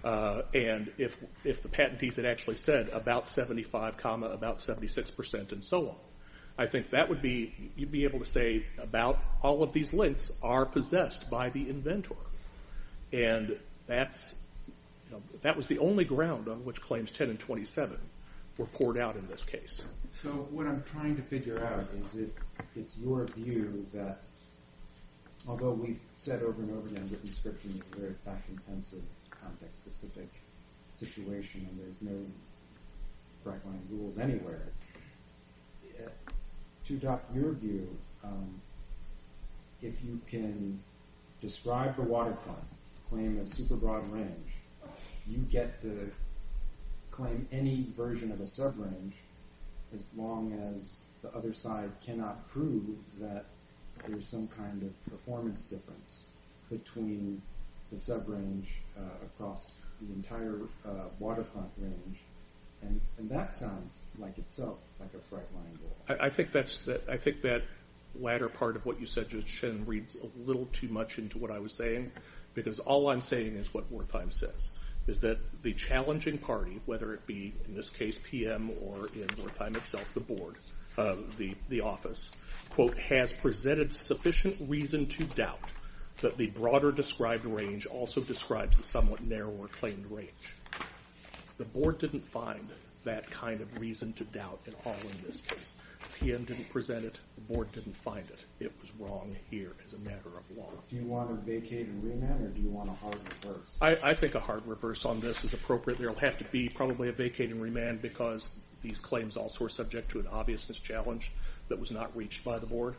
Uh, 0.04 0.44
and 0.54 0.92
if 0.98 1.20
the 1.44 1.70
patentees 1.70 2.18
had 2.18 2.26
actually 2.26 2.56
said 2.56 2.90
about 2.90 3.28
75 3.28 3.98
comma 3.98 4.28
about 4.28 4.60
76 4.60 5.10
percent 5.12 5.52
and 5.52 5.64
so 5.64 5.90
on, 5.90 5.96
I 6.58 6.68
think 6.68 6.92
that 6.92 7.10
would 7.10 7.22
be 7.22 7.72
you'd 7.76 7.92
be 7.92 8.04
able 8.04 8.20
to 8.20 8.26
say 8.26 8.66
about 8.78 9.20
all 9.42 9.64
of 9.64 9.74
these 9.74 9.94
lengths 9.94 10.32
are 10.44 10.66
possessed 10.66 11.30
by 11.30 11.50
the 11.50 11.70
inventor, 11.70 12.16
and 13.12 13.58
that's 13.88 14.38
that 15.42 15.56
was 15.56 15.68
the 15.68 15.80
only 15.80 16.06
ground 16.06 16.48
on 16.48 16.64
which 16.66 16.82
claims 16.82 17.12
10 17.12 17.30
and 17.30 17.40
27 17.40 17.98
were 18.58 18.66
poured 18.68 18.98
out 18.98 19.16
in 19.16 19.26
this 19.28 19.44
case. 19.44 19.82
So 20.14 20.30
what 20.30 20.66
I'm 20.66 20.84
trying 20.84 21.16
to 21.18 21.22
figure 21.22 21.64
out 21.66 21.88
is 22.02 22.20
if 22.20 22.30
it's 22.76 22.98
your 22.98 23.26
view 23.26 23.86
that 23.94 24.22
although 25.48 25.72
we've 25.72 26.00
said 26.16 26.42
over 26.42 26.62
and 26.62 26.72
over 26.72 26.88
again 26.88 27.08
written 27.12 27.28
description 27.28 27.80
is 27.80 27.98
a 27.98 28.00
very 28.00 28.14
fact-intensive, 28.26 29.02
context-specific 29.30 30.30
situation 30.92 31.68
and 31.70 31.80
there's 31.80 32.02
no 32.02 32.26
bright 33.44 33.64
line 33.66 33.82
rules 33.92 34.18
anywhere, 34.18 34.68
to 36.86 36.94
adopt 36.94 37.36
your 37.36 37.52
view, 37.54 37.88
um, 38.24 38.62
if 39.82 40.04
you 40.04 40.20
can 40.28 40.80
describe 41.42 41.96
the 41.96 42.02
waterfront, 42.02 42.64
claim 43.10 43.40
a 43.40 43.46
super 43.46 43.76
broad 43.76 44.08
range, 44.12 44.55
you 45.28 45.40
get 45.40 45.82
to 45.82 46.12
claim 47.12 47.48
any 47.52 47.88
version 47.96 48.32
of 48.32 48.42
a 48.42 48.44
subrange 48.44 49.14
as 49.94 50.08
long 50.16 50.52
as 50.76 50.98
the 51.22 51.30
other 51.36 51.54
side 51.54 51.90
cannot 52.06 52.48
prove 52.48 52.98
that 53.20 53.46
there's 54.06 54.28
some 54.28 54.48
kind 54.48 54.84
of 54.84 55.12
performance 55.12 55.62
difference 55.62 56.26
between 56.70 57.42
the 57.92 57.98
subrange 57.98 58.66
uh, 58.98 59.02
across 59.26 59.76
the 60.02 60.14
entire 60.14 60.60
uh, 60.86 61.06
waterfront 61.20 61.70
range. 61.78 62.20
And, 62.82 63.02
that 63.32 63.56
sounds 63.56 64.00
like 64.20 64.38
itself 64.38 64.78
like 65.00 65.10
a 65.16 65.18
bright 65.30 65.48
line 65.56 65.80
rule. 65.82 65.96
I, 66.08 66.28
I 66.28 66.30
think 66.30 66.52
that's 66.52 66.80
that. 66.86 67.10
I 67.10 67.18
think 67.18 67.42
that 67.42 67.64
latter 68.20 68.48
part 68.48 68.76
of 68.76 68.86
what 68.86 69.00
you 69.00 69.08
said, 69.08 69.30
Judge 69.30 69.60
Chen, 69.60 69.84
reads 69.86 70.16
a 70.16 70.28
little 70.48 70.68
too 70.68 70.88
much 70.90 71.18
into 71.18 71.38
what 71.40 71.50
I 71.50 71.60
was 71.60 71.74
saying, 71.74 72.12
because 72.54 72.80
all 72.80 73.10
I'm 73.10 73.22
saying 73.22 73.56
is 73.56 73.74
what 73.74 73.92
Wertheim 73.92 74.32
says, 74.32 74.70
is 75.08 75.20
that 75.20 75.38
the 75.62 75.74
challenging 75.74 76.38
party, 76.38 76.82
whether 76.86 77.14
it 77.14 77.26
be 77.28 77.54
in 77.68 77.76
this 77.76 77.90
case 77.90 78.18
PM 78.24 78.72
or 78.82 79.08
in 79.08 79.28
Wertheim 79.28 79.76
itself, 79.76 80.12
the 80.14 80.20
board, 80.20 80.56
uh, 80.98 81.16
the 81.38 81.56
the 81.70 81.82
office, 81.82 82.32
quote, 82.70 82.98
has 82.98 83.32
presented 83.32 83.92
sufficient 83.92 84.56
reason 84.68 85.06
to 85.06 85.24
doubt 85.24 85.60
that 86.18 86.38
the 86.38 86.48
broader 86.48 86.92
described 86.92 87.46
range 87.46 87.86
also 87.86 88.22
describes 88.22 88.78
the 88.78 88.84
somewhat 88.84 89.22
narrower 89.22 89.68
claimed 89.68 90.10
range. 90.10 90.56
The 91.58 91.66
board 91.66 92.00
didn't 92.00 92.26
find 92.26 92.70
that 93.06 93.30
kind 93.32 93.62
of 93.62 93.80
reason 93.80 94.14
to 94.14 94.24
doubt 94.26 94.60
at 94.68 94.74
all 94.86 94.96
in 95.02 95.26
this 95.26 95.42
case. 95.42 95.74
PM 96.20 96.44
didn't 96.44 96.70
present 96.70 97.06
it. 97.06 97.18
The 97.36 97.54
board 97.54 97.72
didn't 97.72 97.96
find 97.98 98.26
it. 98.30 98.40
It 98.60 98.72
was 98.82 98.90
wrong 99.00 99.36
here 99.50 99.74
as 99.86 99.94
a 99.94 100.00
matter 100.00 100.30
of 100.38 100.58
law. 100.58 100.70
Do 100.90 100.96
you 100.96 101.06
want 101.06 101.30
to 101.30 101.36
vacate 101.52 101.88
and 101.88 102.04
remand 102.04 102.46
or 102.46 102.50
do 102.50 102.62
you 102.62 102.70
want 102.70 102.90
a 102.90 102.94
hard 102.94 103.18
reverse? 103.44 103.68
I, 103.82 103.98
I 104.10 104.14
think 104.14 104.36
a 104.36 104.40
hard 104.40 104.66
reverse 104.66 105.06
on 105.06 105.20
this 105.20 105.44
is 105.44 105.54
appropriate. 105.54 106.00
There 106.00 106.10
will 106.10 106.20
have 106.20 106.38
to 106.40 106.44
be 106.46 106.70
probably 106.70 107.10
a 107.10 107.14
vacate 107.14 107.50
and 107.52 107.62
remand 107.62 108.02
because 108.02 108.50
these 108.82 109.00
claims 109.00 109.36
also 109.36 109.66
are 109.66 109.70
subject 109.70 110.12
to 110.12 110.20
an 110.20 110.28
obviousness 110.28 110.78
challenge 110.80 111.32
that 111.70 111.80
was 111.80 111.92
not 111.92 112.16
reached 112.16 112.44
by 112.44 112.60
the 112.60 112.68
board. 112.68 112.96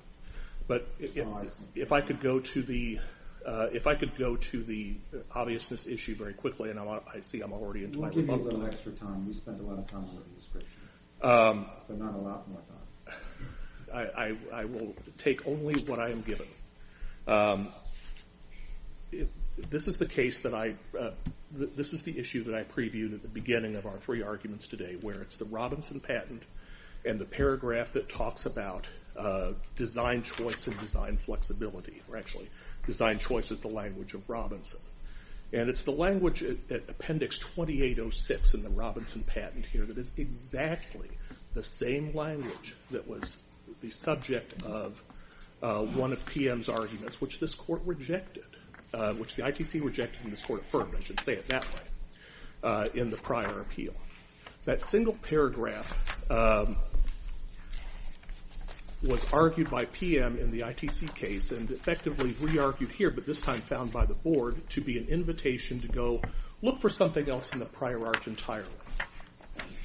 But 0.67 0.89
if, 0.99 1.17
Oh, 1.19 1.41
I 1.43 1.47
if 1.75 1.93
I 1.93 2.01
could 2.01 2.21
go 2.21 2.41
to 2.41 2.63
the 2.63 2.99
if 3.73 3.87
I 3.87 3.95
could 3.95 4.17
go 4.19 4.37
to 4.37 4.63
the 4.63 4.97
obviousness 5.33 5.87
issue 5.87 6.17
very 6.17 6.35
quickly, 6.35 6.71
and 6.71 6.79
I'm, 6.79 7.01
see 7.21 7.41
I'm 7.41 7.53
already 7.53 7.85
into 7.85 7.99
We'll 7.99 8.09
my 8.09 8.15
give 8.15 8.27
you 8.27 8.35
a 8.35 8.37
little 8.37 8.67
extra 8.67 8.93
time. 8.93 9.27
We 9.27 9.33
spent 9.33 9.61
a 9.61 9.63
lot 9.63 9.79
of 9.79 9.87
time 9.87 10.05
on 10.05 10.17
written 10.17 10.35
description, 10.35 10.81
Um, 11.23 11.67
but 11.87 11.99
not 11.99 12.15
a 12.15 12.19
lot 12.19 12.49
more 12.49 12.61
time. 12.61 13.17
I, 13.95 14.03
I, 14.03 14.37
I 14.53 14.65
will 14.65 14.95
take 15.17 15.47
only 15.47 15.81
what 15.83 16.01
I 16.01 16.11
am 16.11 16.23
given. 16.23 16.49
Um, 17.29 17.69
this 19.71 19.87
is 19.89 19.99
the 19.99 20.07
case 20.07 20.41
that 20.41 20.53
I, 20.55 20.75
uh, 20.99 21.13
this 21.53 21.93
is 21.93 22.03
the 22.03 22.19
issue 22.19 22.45
that 22.45 22.55
I 22.55 22.65
previewed 22.65 23.15
at 23.15 23.23
the 23.23 23.29
beginning 23.29 23.77
of 23.77 23.87
our 23.87 23.97
three 23.97 24.23
arguments 24.23 24.67
today, 24.67 24.97
where 25.01 25.21
it's 25.23 25.37
the 25.37 25.45
Robinson 25.47 26.01
patent 26.01 26.43
and 27.05 27.21
the 27.21 27.25
paragraph 27.25 27.93
that 27.93 28.09
talks 28.09 28.47
about 28.47 28.87
uh, 29.17 29.53
design 29.77 30.23
choice 30.23 30.67
and 30.67 30.79
design 30.81 31.17
flexibility, 31.17 32.03
or 32.09 32.17
actually, 32.17 32.51
design 32.87 33.19
choice 33.19 33.51
is 33.51 33.61
the 33.61 33.69
language 33.69 34.15
of 34.15 34.29
Robinson. 34.29 34.81
And 35.53 35.69
it's 35.69 35.83
the 35.83 35.93
language 35.93 36.43
at, 36.43 36.89
Appendix 36.89 37.39
2806 37.39 38.55
in 38.55 38.63
the 38.63 38.69
Robinson 38.71 39.23
patent 39.25 39.65
here 39.65 39.85
that 39.85 39.97
is 39.97 40.19
exactly 40.19 41.09
the 41.55 41.63
same 41.63 42.15
language 42.15 42.75
that 42.91 43.07
was 43.07 43.37
the 43.81 43.91
subject 43.91 44.63
of 44.65 45.01
uh, 45.63 45.83
one 45.83 46.13
of 46.13 46.25
PM's 46.27 46.69
arguments, 46.69 47.21
which 47.21 47.41
this 47.41 47.55
court 47.55 47.81
rejected, 47.85 48.45
uh, 48.93 49.15
which 49.15 49.35
the 49.37 49.43
ITC 49.43 49.83
rejected 49.83 50.21
and 50.25 50.33
this 50.33 50.45
court 50.45 50.63
affirmed, 50.63 50.95
I 50.97 51.01
should 51.01 51.21
say 51.21 51.35
it 51.35 51.49
that 51.49 51.65
way, 51.65 51.81
uh, 52.63 52.89
in 52.95 53.11
the 53.11 53.17
prior 53.17 53.61
appeal. 53.61 53.95
That 54.65 54.81
single 54.81 55.15
paragraph 55.15 55.97
um, 56.31 56.77
was 59.03 59.25
argued 59.33 59.71
by 59.71 59.85
PM 59.87 60.39
in 60.39 60.51
the 60.51 60.61
ITC 60.61 61.15
case 61.15 61.51
and 61.51 61.71
effectively 61.71 62.35
re-argued 62.41 62.91
here, 62.91 63.11
but 63.11 63.27
this 63.27 63.41
time 63.41 63.61
found 63.61 63.93
by 63.93 64.07
the 64.07 64.15
board 64.15 64.69
to 64.71 64.81
be 64.81 64.99
an 64.99 65.07
invitation 65.09 65.81
to 65.81 65.89
go 65.89 66.23
look 66.63 66.79
for 66.79 66.89
something 66.89 67.29
else 67.29 67.53
in 67.53 67.59
the 67.59 67.67
prior 67.67 68.05
art 68.07 68.27
entirely. 68.27 68.71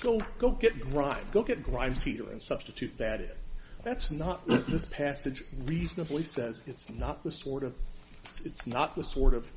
Go, 0.01 0.22
go 0.39 0.51
get 0.51 0.80
Greim. 0.80 1.20
Go 1.32 1.44
get 1.44 1.63
Greim's 1.63 2.03
heater 2.03 2.30
and 2.30 2.41
substitute 2.41 2.98
that 2.98 3.22
in. 3.22 3.32
That's 3.84 4.12
not 4.12 4.48
what 4.48 4.68
this 4.68 4.86
passage 4.86 5.44
reasonably 5.65 6.24
says. 6.24 6.62
It's 6.68 6.89
not 6.89 7.24
the 7.24 7.32
sort 7.32 7.63
of. 7.63 7.75
It's 8.46 8.68
not 8.68 8.96
the 8.96 9.03
sort 9.03 9.34
of, 9.34 9.48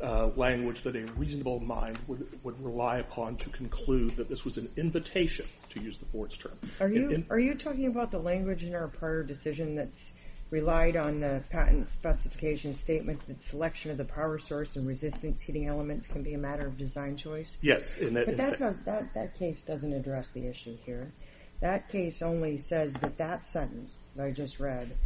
language 0.00 0.82
that 0.82 0.96
a 0.96 1.04
reasonable 1.16 1.60
mind 1.60 1.98
would, 2.06 2.26
would 2.44 2.62
rely 2.64 2.98
upon 2.98 3.36
to 3.36 3.50
conclude 3.50 4.16
that 4.16 4.28
this 4.28 4.44
was 4.44 4.56
an 4.56 4.68
invitation, 4.76 5.46
to 5.70 5.80
use 5.80 5.96
the 5.96 6.04
board's 6.06 6.36
term. 6.36 6.58
Are 6.80 6.88
you 6.88 7.06
In- 7.08 7.14
in- 7.14 7.26
are 7.30 7.38
you 7.38 7.54
talking 7.54 7.86
about 7.86 8.10
the 8.10 8.18
language 8.18 8.62
in 8.62 8.74
our 8.74 8.88
prior 8.88 9.22
decision 9.22 9.74
that's 9.74 10.12
relied 10.50 10.96
on 10.96 11.20
the 11.20 11.42
patent 11.50 11.88
specification 11.90 12.74
statement 12.74 13.20
that 13.26 13.42
selection 13.42 13.90
of 13.90 13.98
the 13.98 14.04
power 14.04 14.38
source 14.38 14.76
and 14.76 14.86
resistance 14.86 15.42
heating 15.42 15.66
elements 15.66 16.06
can 16.06 16.22
be 16.22 16.32
a 16.34 16.38
matter 16.38 16.66
of 16.66 16.78
design 16.78 17.16
choice? 17.16 17.58
yes, 17.60 17.98
But 17.98 18.36
that 18.36 18.56
does 18.56 18.78
that 18.80 19.12
that 19.14 19.38
case 19.38 19.60
doesn't 19.60 19.92
address 19.92 20.30
the 20.30 20.46
issue 20.46 20.76
here. 20.86 21.12
That 21.60 21.88
case 21.88 22.22
only 22.22 22.56
says 22.56 22.94
that 22.94 23.18
that 23.18 23.44
sentence 23.44 24.06
that 24.14 24.24
I 24.24 24.30
just 24.30 24.60
read 24.60 24.96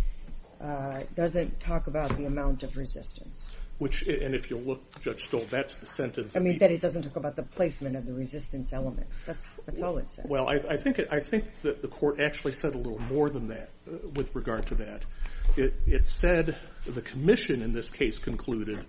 uh, 0.60 1.00
doesn't 1.16 1.58
talk 1.60 1.86
about 1.88 2.16
the 2.16 2.26
amount 2.26 2.62
of 2.62 2.76
resistance. 2.76 3.52
Which, 3.82 4.02
and 4.02 4.32
if 4.32 4.48
you 4.48 4.58
look, 4.58 4.80
Judge 5.02 5.24
Stoll, 5.24 5.44
that's 5.50 5.74
the 5.74 5.86
sentence. 5.86 6.36
I 6.36 6.38
mean 6.38 6.56
that 6.58 6.70
it 6.70 6.80
doesn't 6.80 7.02
talk 7.02 7.16
about 7.16 7.34
the 7.34 7.42
placement 7.42 7.96
of 7.96 8.06
the 8.06 8.12
resistance 8.12 8.72
elements. 8.72 9.22
That's 9.22 9.44
that's 9.66 9.82
all 9.82 9.98
it 9.98 10.08
says. 10.08 10.24
Well, 10.28 10.48
I, 10.48 10.60
I 10.70 10.76
think 10.76 11.00
I 11.10 11.18
think 11.18 11.46
that 11.62 11.82
the 11.82 11.88
court 11.88 12.20
actually 12.20 12.52
said 12.52 12.74
a 12.74 12.78
little 12.78 13.00
more 13.00 13.28
than 13.28 13.48
that 13.48 13.70
uh, 13.88 13.96
with 14.14 14.36
regard 14.36 14.66
to 14.66 14.76
that. 14.76 15.02
It, 15.56 15.74
it 15.84 16.06
said 16.06 16.56
the 16.86 17.02
commission 17.02 17.60
in 17.60 17.72
this 17.72 17.90
case 17.90 18.18
concluded 18.18 18.86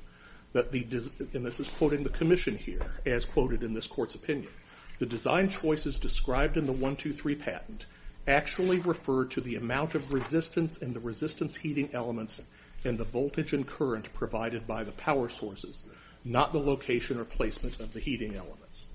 that 0.51 0.71
the 0.71 0.85
and 1.33 1.43
this 1.43 1.59
is 1.59 1.71
quoting 1.71 2.03
the 2.03 2.12
commission 2.12 2.55
here 2.55 2.91
as 3.07 3.25
quoted 3.25 3.63
in 3.63 3.73
this 3.73 3.88
court's 3.88 4.13
opinion. 4.13 4.51
The 5.00 5.07
design 5.07 5.50
choices 5.50 5.95
described 5.95 6.55
in 6.55 6.67
the 6.67 6.71
one 6.71 6.97
two 6.97 7.13
three 7.13 7.33
patent 7.33 7.88
actually 8.27 8.79
refer 8.79 9.25
to 9.25 9.41
the 9.41 9.55
amount 9.55 9.95
of 9.95 10.13
resistance 10.13 10.77
and 10.83 10.93
the 10.93 11.00
resistance 11.00 11.55
heating 11.55 11.89
elements 11.93 12.39
and 12.85 12.97
the 12.97 13.03
voltage 13.03 13.53
and 13.53 13.67
current 13.67 14.13
provided 14.13 14.67
by 14.67 14.83
the 14.83 14.91
power 14.91 15.29
sources, 15.29 15.83
not 16.23 16.53
the 16.53 16.59
location 16.59 17.19
or 17.19 17.25
placement 17.25 17.79
of 17.79 17.93
the 17.93 17.99
heating 17.99 18.35
elements. 18.35 18.87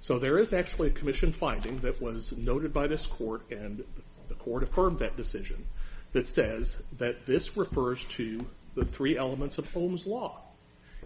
So 0.00 0.18
there 0.18 0.38
is 0.38 0.52
actually 0.52 0.88
a 0.88 0.92
commission 0.92 1.32
finding 1.32 1.80
that 1.80 2.00
was 2.00 2.36
noted 2.36 2.72
by 2.72 2.86
this 2.86 3.04
court, 3.04 3.50
and 3.50 3.84
the 4.28 4.34
court 4.34 4.62
affirmed 4.62 5.00
that 5.00 5.16
decision, 5.16 5.66
that 6.12 6.26
says 6.26 6.82
that 6.98 7.26
this 7.26 7.56
refers 7.56 8.04
to 8.04 8.46
the 8.74 8.84
three 8.84 9.16
elements 9.16 9.58
of 9.58 9.66
Ohm's 9.76 10.06
law. 10.06 10.42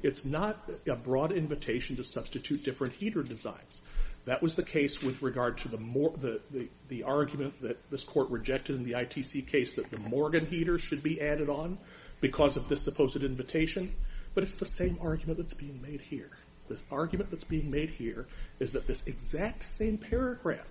It's 0.02 0.24
not 0.24 0.70
a 0.88 0.96
broad 0.96 1.32
invitation 1.32 1.96
to 1.96 2.04
substitute 2.04 2.64
different 2.64 2.94
heater 2.94 3.22
designs. 3.22 3.82
That 4.24 4.42
was 4.42 4.54
the 4.54 4.62
case 4.62 5.02
with 5.02 5.22
regard 5.22 5.58
to 5.58 5.68
the 5.68 7.02
argument 7.04 7.62
that 7.62 7.90
this 7.90 8.02
court 8.02 8.30
rejected 8.30 8.76
in 8.76 8.84
the 8.84 8.92
ITC 8.92 9.46
case 9.46 9.74
that 9.74 9.90
the 9.90 9.98
Morgan 9.98 10.46
heater 10.46 10.78
should 10.78 11.02
be 11.02 11.20
added 11.20 11.48
on 11.48 11.78
because 12.20 12.56
of 12.56 12.68
this 12.68 12.82
supposed 12.82 13.22
invitation. 13.22 13.94
But 14.34 14.44
it's 14.44 14.56
the 14.56 14.66
same 14.66 14.98
argument 15.00 15.38
that's 15.38 15.54
being 15.54 15.80
made 15.82 16.00
here. 16.00 16.30
The 16.68 16.78
argument 16.90 17.30
that's 17.30 17.44
being 17.44 17.70
made 17.70 17.90
here 17.90 18.28
is 18.60 18.72
that 18.72 18.86
this 18.86 19.06
exact 19.06 19.64
same 19.64 19.98
paragraph 19.98 20.70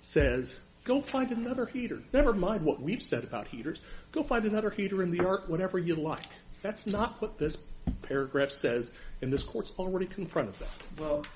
says, 0.00 0.58
go 0.84 1.02
find 1.02 1.30
another 1.32 1.66
heater. 1.66 2.02
Never 2.12 2.32
mind 2.32 2.64
what 2.64 2.80
we've 2.80 3.02
said 3.02 3.24
about 3.24 3.48
heaters. 3.48 3.80
Go 4.12 4.22
find 4.22 4.46
another 4.46 4.70
heater 4.70 5.02
in 5.02 5.10
the 5.10 5.26
art, 5.26 5.50
whatever 5.50 5.78
you 5.78 5.96
like. 5.96 6.26
That's 6.62 6.86
not 6.86 7.20
what 7.20 7.36
this 7.36 7.58
paragraph 8.02 8.50
says, 8.50 8.94
and 9.20 9.30
this 9.30 9.42
court's 9.42 9.72
already 9.78 10.06
confronted 10.06 10.54
that. 10.60 10.70
Well, 10.98 11.26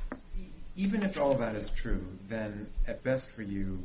even 0.74 1.02
if 1.02 1.20
all 1.20 1.34
that 1.34 1.54
is 1.54 1.68
true, 1.70 2.06
then 2.28 2.66
at 2.86 3.02
best 3.02 3.28
for 3.28 3.42
you, 3.42 3.82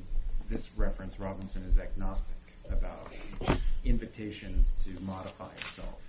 this 0.50 0.70
reference, 0.78 1.20
Robinson, 1.20 1.64
is 1.64 1.80
agnostic 1.80 2.38
about 2.70 3.14
invitations 3.86 4.74
to 4.84 4.90
modify 5.04 5.52
itself. 5.58 6.00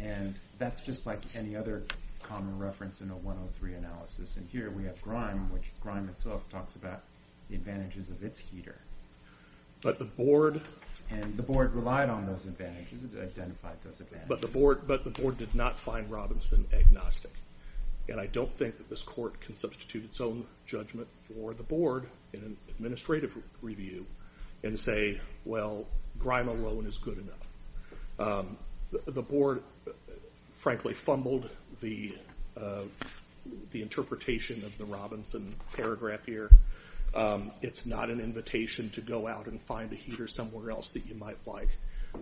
And 0.00 0.34
that's 0.58 0.80
just 0.80 1.06
like 1.06 1.20
any 1.34 1.56
other 1.56 1.82
common 2.22 2.58
reference 2.58 3.00
in 3.00 3.10
a 3.10 3.16
103 3.16 3.74
analysis. 3.74 4.36
And 4.36 4.48
here 4.50 4.70
we 4.70 4.84
have 4.84 5.02
Greim, 5.02 5.50
which 5.50 5.64
Greim 5.84 6.08
itself 6.08 6.48
talks 6.50 6.76
about 6.76 7.02
the 7.48 7.56
advantages 7.56 8.08
of 8.10 8.22
its 8.22 8.38
heater. 8.38 8.76
But 9.82 9.98
the 9.98 10.04
board... 10.04 10.60
And 11.10 11.38
the 11.38 11.42
board 11.42 11.74
relied 11.74 12.10
on 12.10 12.26
those 12.26 12.44
advantages. 12.44 12.98
It 13.02 13.18
identified 13.18 13.76
those 13.82 13.98
advantages. 13.98 14.28
But 14.28 14.42
the 15.04 15.10
board 15.10 15.38
did 15.38 15.54
not 15.54 15.80
find 15.80 16.10
Robinson 16.10 16.66
agnostic. 16.70 17.30
And 18.10 18.20
I 18.20 18.26
don't 18.26 18.52
think 18.52 18.76
that 18.76 18.90
this 18.90 19.00
court 19.00 19.40
can 19.40 19.54
substitute 19.54 20.04
its 20.04 20.20
own 20.20 20.46
judgment 20.66 21.08
for 21.22 21.54
the 21.54 21.62
board 21.62 22.08
in 22.34 22.40
an 22.40 22.56
administrative 22.68 23.34
review 23.62 24.04
and 24.62 24.78
say, 24.78 25.20
well, 25.44 25.86
Greim 26.18 26.48
alone 26.48 26.86
is 26.86 26.98
good 26.98 27.18
enough. 27.18 27.52
Um, 28.18 28.58
the 29.06 29.22
board, 29.22 29.62
frankly, 30.58 30.94
fumbled 30.94 31.48
uh, 31.82 32.82
the 33.70 33.82
interpretation 33.82 34.64
of 34.64 34.76
the 34.78 34.84
Robinson 34.84 35.54
paragraph 35.74 36.24
here. 36.26 36.50
Um, 37.14 37.52
it's 37.62 37.86
not 37.86 38.10
an 38.10 38.20
invitation 38.20 38.90
to 38.90 39.00
go 39.00 39.26
out 39.26 39.46
and 39.46 39.62
find 39.62 39.92
a 39.92 39.96
heater 39.96 40.26
somewhere 40.26 40.70
else 40.70 40.90
that 40.90 41.06
you 41.06 41.14
might 41.14 41.38
like. 41.46 41.68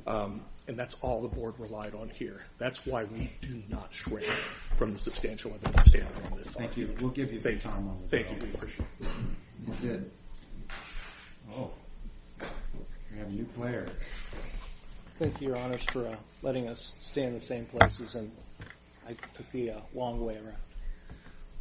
Um, 0.07 0.43
and 0.69 0.79
that's 0.79 0.95
all 0.95 1.23
the 1.23 1.29
board 1.29 1.55
relied 1.59 1.95
on 1.95 2.09
here. 2.09 2.45
That's 2.59 2.85
why 2.87 3.05
we 3.05 3.31
do 3.41 3.63
not 3.69 3.89
shrink 3.91 4.27
from 4.77 4.93
the 4.93 4.99
substantial 4.99 5.53
evidence 5.55 5.89
standard 5.89 6.31
on 6.31 6.39
this. 6.39 6.51
Thank 6.51 6.77
you. 6.77 6.95
We'll 7.01 7.11
give 7.11 7.33
you 7.33 7.41
some 7.41 7.59
time 7.59 7.89
on 7.89 7.99
this. 8.03 8.11
Thank 8.11 8.31
you. 8.31 8.49
We 8.49 8.55
appreciate 8.55 8.89
it. 9.01 9.09
That's 9.67 9.83
it. 9.83 10.13
Oh, 11.53 11.71
have 13.19 13.29
a 13.29 13.33
new 13.33 13.45
player. 13.45 13.89
Thank 15.19 15.41
you, 15.41 15.49
Your 15.49 15.57
Honors, 15.57 15.83
for 15.85 16.07
uh, 16.07 16.17
letting 16.43 16.69
us 16.69 16.93
stay 17.01 17.23
in 17.23 17.33
the 17.33 17.41
same 17.41 17.65
places. 17.67 18.15
And 18.15 18.31
I 19.09 19.15
took 19.35 19.49
the 19.51 19.71
uh, 19.71 19.81
long 19.95 20.25
way 20.25 20.37
around. 20.37 20.57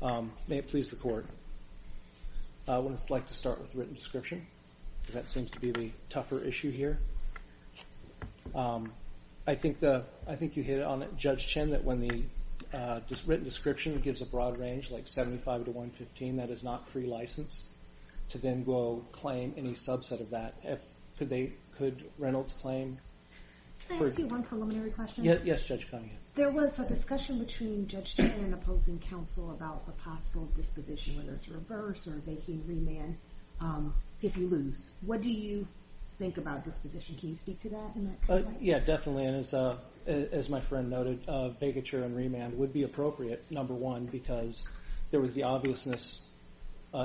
Um, 0.01 0.31
may 0.47 0.57
it 0.57 0.67
please 0.67 0.89
the 0.89 0.97
court. 0.97 1.25
Uh, 2.67 2.75
I 2.75 2.77
would 2.79 2.99
like 3.09 3.27
to 3.27 3.33
start 3.33 3.61
with 3.61 3.73
written 3.75 3.93
description. 3.93 4.45
Because 5.01 5.15
that 5.15 5.27
seems 5.27 5.51
to 5.51 5.59
be 5.59 5.71
the 5.71 5.91
tougher 6.09 6.43
issue 6.43 6.71
here. 6.71 6.99
Um, 8.53 8.91
I 9.47 9.53
think 9.55 9.77
you 9.81 10.63
hit 10.63 10.81
on 10.81 11.03
it, 11.03 11.15
Judge 11.15 11.47
Chen, 11.47 11.69
that 11.69 11.83
when 11.83 12.01
the 12.01 12.23
written 13.25 13.43
description 13.43 13.99
gives 14.01 14.21
a 14.21 14.25
broad 14.25 14.57
range, 14.57 14.89
like 14.89 15.07
75 15.07 15.65
to 15.65 15.71
115, 15.71 16.37
that 16.37 16.49
is 16.49 16.63
not 16.63 16.89
free 16.89 17.05
license 17.05 17.67
to 18.29 18.37
then 18.39 18.63
go 18.63 19.05
claim 19.11 19.53
any 19.57 19.73
subset 19.73 20.19
of 20.19 20.31
that. 20.31 20.55
Could 21.17 22.09
Reynolds 22.17 22.53
claim? 22.53 22.97
Can 23.87 24.01
I 24.01 24.05
ask 24.05 24.17
you 24.17 24.27
one 24.27 24.43
preliminary 24.43 24.89
question? 24.91 25.23
Yes, 25.23 25.63
Judge 25.63 25.89
Cunningham. 25.91 26.17
There 26.33 26.49
was 26.49 26.79
a 26.79 26.85
discussion 26.87 27.39
between 27.39 27.87
Judge 27.87 28.15
Chen 28.15 28.31
and 28.31 28.53
opposing 28.53 28.99
counsel 28.99 29.51
about 29.51 29.85
the 29.85 29.93
possible 29.93 30.49
disposition, 30.55 31.15
whether 31.17 31.33
it's 31.33 31.47
reverse 31.47 32.07
or 32.07 32.13
vacating 32.25 32.63
remand 32.67 33.17
um, 33.61 33.93
if 34.21 34.35
you 34.35 34.47
lose. 34.47 34.89
What 35.05 35.21
do 35.21 35.29
you 35.29 35.67
think 36.17 36.37
about 36.37 36.65
disposition? 36.65 37.15
Can 37.15 37.29
you 37.29 37.35
speak 37.35 37.61
to 37.61 37.69
that? 37.69 37.91
Uh, 38.27 38.41
yeah, 38.59 38.79
definitely. 38.79 39.25
And 39.25 39.37
as 39.37 39.53
uh, 39.53 39.77
my 40.49 40.59
friend 40.61 40.89
noted, 40.89 41.23
uh, 41.27 41.51
vacature 41.61 42.03
and 42.03 42.15
remand 42.15 42.57
would 42.57 42.73
be 42.73 42.83
appropriate, 42.83 43.49
number 43.51 43.73
one, 43.73 44.05
because 44.05 44.67
there 45.11 45.21
was 45.21 45.33
the 45.33 45.43
obviousness 45.43 46.25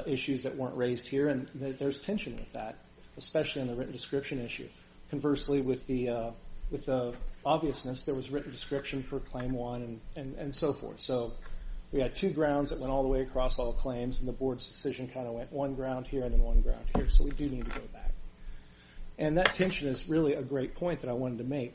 issues 0.07 0.45
that 0.45 0.57
weren't 0.57 0.77
raised 0.77 1.07
here. 1.07 1.29
And 1.29 1.49
there's 1.55 2.01
tension 2.03 2.37
with 2.37 2.53
that, 2.53 2.77
especially 3.21 3.63
on 3.63 3.69
the 3.69 3.75
written 3.75 3.93
description 3.93 4.41
issue. 4.45 4.69
Conversely, 5.11 5.61
uh, 5.61 6.31
with 6.71 6.87
the 6.87 7.15
obviousness, 7.45 8.05
there 8.05 8.15
was 8.15 8.31
written 8.31 8.51
description 8.51 9.03
for 9.03 9.21
claim 9.21 9.53
one 9.53 10.01
and 10.17 10.55
so 10.57 10.73
forth. 10.73 11.01
So 11.01 11.33
we 11.93 12.01
had 12.01 12.15
two 12.15 12.31
grounds 12.31 12.71
that 12.71 12.79
went 12.79 12.93
all 12.93 13.03
the 13.03 13.09
way 13.09 13.23
across 13.23 13.59
all 13.59 13.73
claims. 13.73 14.21
And 14.21 14.29
the 14.29 14.33
board's 14.33 14.67
decision 14.67 15.09
kind 15.09 15.27
of 15.27 15.35
went 15.35 15.53
one 15.53 15.75
ground 15.75 16.07
here 16.07 16.23
and 16.25 16.33
then 16.33 16.41
one 16.41 16.61
ground 16.61 16.85
here. 16.95 17.11
So 17.11 17.25
we 17.25 17.31
do 17.31 17.45
need 17.45 17.65
to 17.65 17.79
go 17.79 17.87
back. 17.93 18.13
And 19.19 19.37
that 19.37 19.55
tension 19.55 19.89
is 19.89 20.09
really 20.09 20.35
a 20.35 20.43
great 20.43 20.75
point 20.75 21.01
that 21.01 21.11
I 21.11 21.13
wanted 21.13 21.39
to 21.39 21.45
make. 21.45 21.75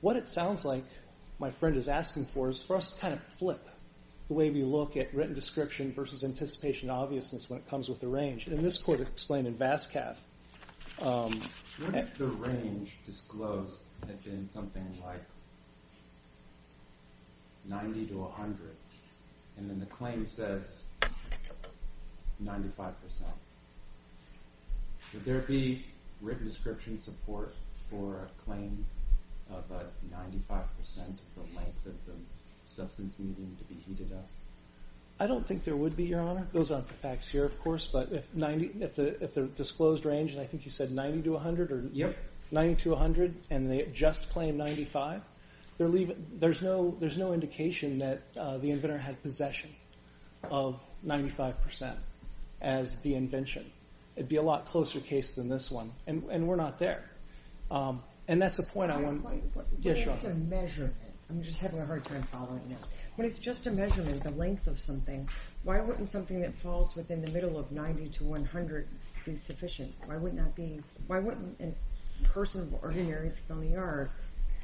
What 0.00 0.16
it 0.16 0.28
sounds 0.28 0.64
like 0.64 0.84
my 1.38 1.50
friend 1.52 1.76
is 1.76 1.88
asking 1.88 2.26
for 2.26 2.48
is 2.48 2.60
for 2.62 2.76
us 2.76 2.90
to 2.90 3.00
kind 3.00 3.14
of 3.14 3.20
flip 3.38 3.68
the 4.28 4.34
way 4.34 4.50
we 4.50 4.62
look 4.62 4.96
at 4.96 5.14
written 5.14 5.34
description 5.34 5.92
versus 5.92 6.24
anticipation 6.24 6.88
and 6.88 6.98
obviousness 6.98 7.50
when 7.50 7.58
it 7.58 7.68
comes 7.68 7.88
with 7.88 8.00
the 8.00 8.08
range. 8.08 8.46
And 8.46 8.58
this 8.58 8.80
court 8.80 9.00
explained 9.00 9.46
in 9.46 9.56
Vas-Cath. 9.56 10.18
Um, 11.00 11.40
what 11.80 11.94
if 11.94 12.16
the 12.18 12.26
range 12.26 12.96
disclosed 13.06 13.80
had 14.06 14.22
been 14.24 14.46
something 14.46 14.86
like 15.04 15.24
90 17.68 18.06
to 18.06 18.18
100, 18.18 18.56
and 19.56 19.70
then 19.70 19.80
the 19.80 19.86
claim 19.86 20.26
says 20.26 20.82
95%? 22.44 22.92
Would 25.12 25.24
there 25.24 25.40
be 25.40 25.84
written 26.20 26.46
description 26.46 27.00
support 27.02 27.54
for 27.90 28.28
a 28.28 28.42
claim 28.44 28.86
of 29.50 29.64
95% 29.68 30.48
of 30.48 31.16
the 31.34 31.56
length 31.56 31.86
of 31.86 31.94
the 32.06 32.14
substance 32.66 33.14
needing 33.18 33.56
to 33.58 33.64
be 33.64 33.80
heated 33.80 34.12
up? 34.12 34.26
I 35.22 35.28
don't 35.28 35.46
think 35.46 35.62
there 35.62 35.76
would 35.76 35.96
be, 35.96 36.02
Your 36.02 36.20
Honor. 36.20 36.48
Those 36.52 36.72
aren't 36.72 36.88
the 36.88 36.94
facts 36.94 37.28
here, 37.28 37.44
of 37.44 37.56
course. 37.60 37.86
But 37.86 38.08
if 38.10 38.24
the 38.96 39.22
if 39.22 39.34
the 39.34 39.42
disclosed 39.42 40.04
range, 40.04 40.32
and 40.32 40.40
I 40.40 40.46
think 40.46 40.64
you 40.64 40.72
said 40.72 40.90
90 40.90 41.22
to 41.22 41.30
100 41.34 41.70
or 41.70 41.84
90 42.50 42.82
to 42.82 42.90
100, 42.90 43.34
and 43.48 43.70
they 43.70 43.88
just 43.92 44.30
claim 44.30 44.56
95, 44.56 45.22
there's 45.78 46.60
no 46.60 47.32
indication 47.32 47.98
that 47.98 48.22
uh, 48.36 48.58
the 48.58 48.72
inventor 48.72 48.98
had 48.98 49.22
possession 49.22 49.70
of 50.50 50.80
95% 51.06 51.94
as 52.60 52.98
the 53.02 53.14
invention. 53.14 53.70
It'd 54.16 54.28
be 54.28 54.36
a 54.36 54.42
lot 54.42 54.64
closer 54.66 54.98
case 54.98 55.36
than 55.36 55.48
this 55.48 55.70
one. 55.70 55.92
And 56.08 56.48
we're 56.48 56.56
not 56.56 56.80
there. 56.80 57.08
Um, 57.70 58.02
and 58.26 58.42
that's 58.42 58.58
a 58.58 58.64
point 58.64 58.90
I 58.90 59.00
want 59.00 59.22
to... 59.22 59.64
Yes, 59.78 59.98
Your 59.98 60.14
Honor. 60.14 60.22
When 60.22 60.32
a 60.32 60.34
measurement, 60.34 61.11
I'm 61.32 61.42
just 61.42 61.60
having 61.60 61.80
a 61.80 61.86
hard 61.86 62.04
time 62.04 62.22
following 62.30 62.60
this. 62.68 62.86
When 63.16 63.26
it's 63.26 63.38
just 63.38 63.66
a 63.66 63.70
measurement, 63.70 64.22
the 64.22 64.32
length 64.32 64.66
of 64.66 64.78
something, 64.78 65.26
why 65.62 65.80
wouldn't 65.80 66.10
something 66.10 66.42
that 66.42 66.54
falls 66.56 66.94
within 66.94 67.22
the 67.22 67.30
middle 67.30 67.58
of 67.58 67.72
90 67.72 68.08
to 68.08 68.24
100 68.24 68.86
be 69.24 69.36
sufficient? 69.36 69.94
Why 70.04 70.18
wouldn't 70.18 70.42
that 70.42 70.54
be... 70.54 70.80
Why 71.06 71.20
wouldn't 71.20 71.58
a 71.58 72.28
person 72.28 72.60
of 72.60 72.74
ordinary 72.82 73.30
skill 73.30 73.60
in 73.60 73.72
the 73.72 73.78
art, 73.78 74.10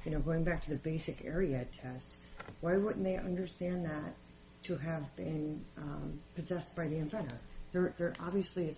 you 0.05 0.11
know, 0.11 0.21
going 0.21 0.45
back 0.45 0.63
to 0.65 0.71
the 0.71 0.77
basic 0.77 1.25
Ariad 1.25 1.69
test, 1.73 2.19
why 2.61 2.77
wouldn't 2.77 3.03
they 3.03 3.17
understand 3.17 3.87
that 3.87 4.15
to 4.65 4.77
have 4.77 5.17
been 5.17 5.65
um, 5.79 6.21
possessed 6.35 6.77
by 6.77 6.87
the 6.87 6.97
inventor? 6.97 7.39
Obviously, 8.21 8.75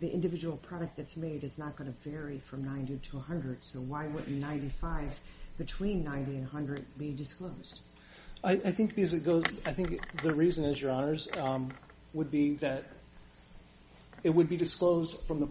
the 0.00 0.08
individual 0.08 0.56
product 0.56 0.96
that's 0.96 1.18
made 1.18 1.44
is 1.44 1.58
not 1.58 1.76
going 1.76 1.92
to 1.92 2.08
vary 2.08 2.38
from 2.38 2.64
90 2.64 3.00
to 3.10 3.16
100, 3.16 3.62
so 3.62 3.80
why 3.80 4.06
wouldn't 4.06 4.40
95 4.40 5.20
between 5.58 6.04
90 6.04 6.36
and 6.36 6.42
100 6.42 6.86
be 6.96 7.12
disclosed? 7.12 7.80
I 8.42 8.56
think 8.56 8.94
the 8.94 10.34
reason 10.34 10.64
is, 10.64 10.80
Your 10.80 10.92
Honors, 10.92 11.28
um, 11.36 11.72
would 12.14 12.30
be 12.30 12.54
that 12.56 12.84
it 14.22 14.30
would 14.30 14.48
be 14.48 14.56
disclosed 14.56 15.16
from 15.26 15.40
the 15.40 15.48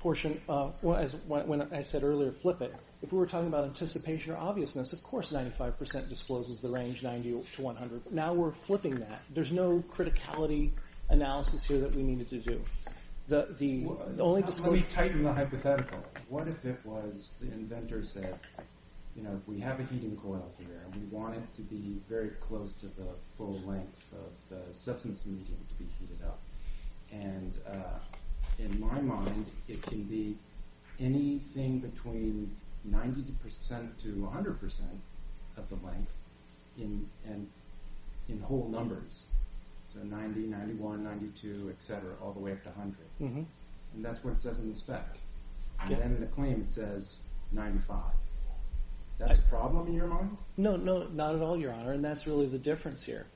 portion... 0.00 0.40
Uh, 0.48 0.68
when 0.80 1.62
I 1.72 1.82
said 1.82 2.04
earlier, 2.04 2.30
flip 2.30 2.62
it. 2.62 2.74
If 3.02 3.12
we 3.12 3.18
were 3.18 3.26
talking 3.26 3.48
about 3.48 3.64
anticipation 3.64 4.32
or 4.32 4.36
obviousness, 4.36 4.92
of 4.92 5.02
course 5.02 5.32
95% 5.32 6.08
discloses 6.08 6.60
the 6.60 6.68
range 6.68 7.02
90 7.02 7.42
to 7.56 7.62
100. 7.62 8.12
Now 8.12 8.32
we're 8.32 8.52
flipping 8.52 8.94
that. 8.96 9.22
There's 9.34 9.52
no 9.52 9.82
criticality 9.92 10.70
analysis 11.08 11.64
here 11.64 11.80
that 11.80 11.94
we 11.94 12.02
needed 12.02 12.30
to 12.30 12.38
do. 12.38 12.62
The, 13.28 13.48
the, 13.58 13.88
the 14.16 14.22
only 14.22 14.42
Let 14.42 14.72
me 14.72 14.82
tighten 14.88 15.22
the 15.22 15.32
hypothetical. 15.32 16.04
What 16.28 16.48
if 16.48 16.64
it 16.64 16.78
was 16.84 17.32
the 17.40 17.52
inventor 17.52 18.04
said, 18.04 18.38
you 19.16 19.22
know, 19.22 19.30
if 19.40 19.46
we 19.48 19.60
have 19.60 19.78
a 19.78 19.84
heating 19.84 20.16
coil 20.22 20.50
here 20.58 20.80
and 20.84 20.94
we 20.96 21.02
want 21.16 21.34
it 21.34 21.54
to 21.54 21.62
be 21.62 21.96
very 22.08 22.30
close 22.40 22.74
to 22.74 22.86
the 22.86 23.08
full 23.36 23.60
length 23.66 24.04
of 24.12 24.30
the 24.48 24.74
substance 24.74 25.24
medium 25.26 25.58
to 25.68 25.74
be 25.74 25.86
heated 26.00 26.18
up. 26.24 26.38
And 27.12 27.52
uh, 27.68 27.98
in 28.58 28.80
my 28.80 29.00
mind, 29.00 29.46
it 29.68 29.82
can 29.82 30.04
be 30.04 30.36
anything 30.98 31.80
between 31.80 32.54
90% 32.90 33.26
to 34.02 34.08
100% 34.34 34.80
of 35.56 35.68
the 35.68 35.86
length 35.86 36.16
in, 36.78 37.06
and 37.26 37.46
in 38.28 38.40
whole 38.40 38.68
numbers. 38.70 39.24
So 39.92 40.00
90, 40.02 40.40
91, 40.40 41.04
92, 41.04 41.74
etc., 41.76 42.00
all 42.22 42.32
the 42.32 42.40
way 42.40 42.52
up 42.52 42.62
to 42.62 42.70
100. 42.70 42.96
Mhm. 43.20 43.44
And 43.94 44.04
that's 44.04 44.24
what 44.24 44.32
it 44.32 44.40
says 44.40 44.58
in 44.58 44.70
the 44.70 44.74
spec. 44.76 45.18
And 45.80 45.90
then 45.90 46.14
in 46.14 46.20
the 46.20 46.26
claim 46.28 46.62
it 46.62 46.70
says 46.70 47.18
95. 47.52 47.98
That's 49.18 49.38
a 49.38 49.42
problem 49.42 49.86
in 49.86 49.94
your 49.94 50.06
mind? 50.06 50.36
No, 50.56 50.76
no, 50.76 51.06
not 51.06 51.34
at 51.34 51.42
all, 51.42 51.56
Your 51.56 51.72
Honor, 51.72 51.92
and 51.92 52.04
that's 52.04 52.26
really 52.26 52.46
the 52.46 52.58
difference 52.58 53.02
here, 53.04 53.26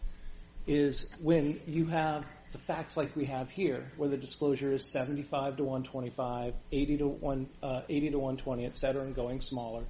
is 0.67 1.11
when 1.23 1.59
you 1.67 1.87
have 1.87 2.25
the 2.53 2.59
facts 2.59 2.97
like 2.97 3.15
we 3.15 3.27
have 3.27 3.51
here, 3.51 3.91
where 3.97 4.09
the 4.09 4.17
disclosure 4.17 4.73
is 4.73 4.85
75 4.85 5.59
to 5.59 5.65
125, 5.65 6.55
80 6.73 6.99
to, 6.99 7.07
one, 7.07 7.49
uh, 7.63 7.83
80 7.89 8.11
to 8.11 8.19
120, 8.19 8.67
et 8.67 8.77
cetera, 8.77 9.03
and 9.03 9.15
going 9.15 9.41
smaller, 9.41 9.85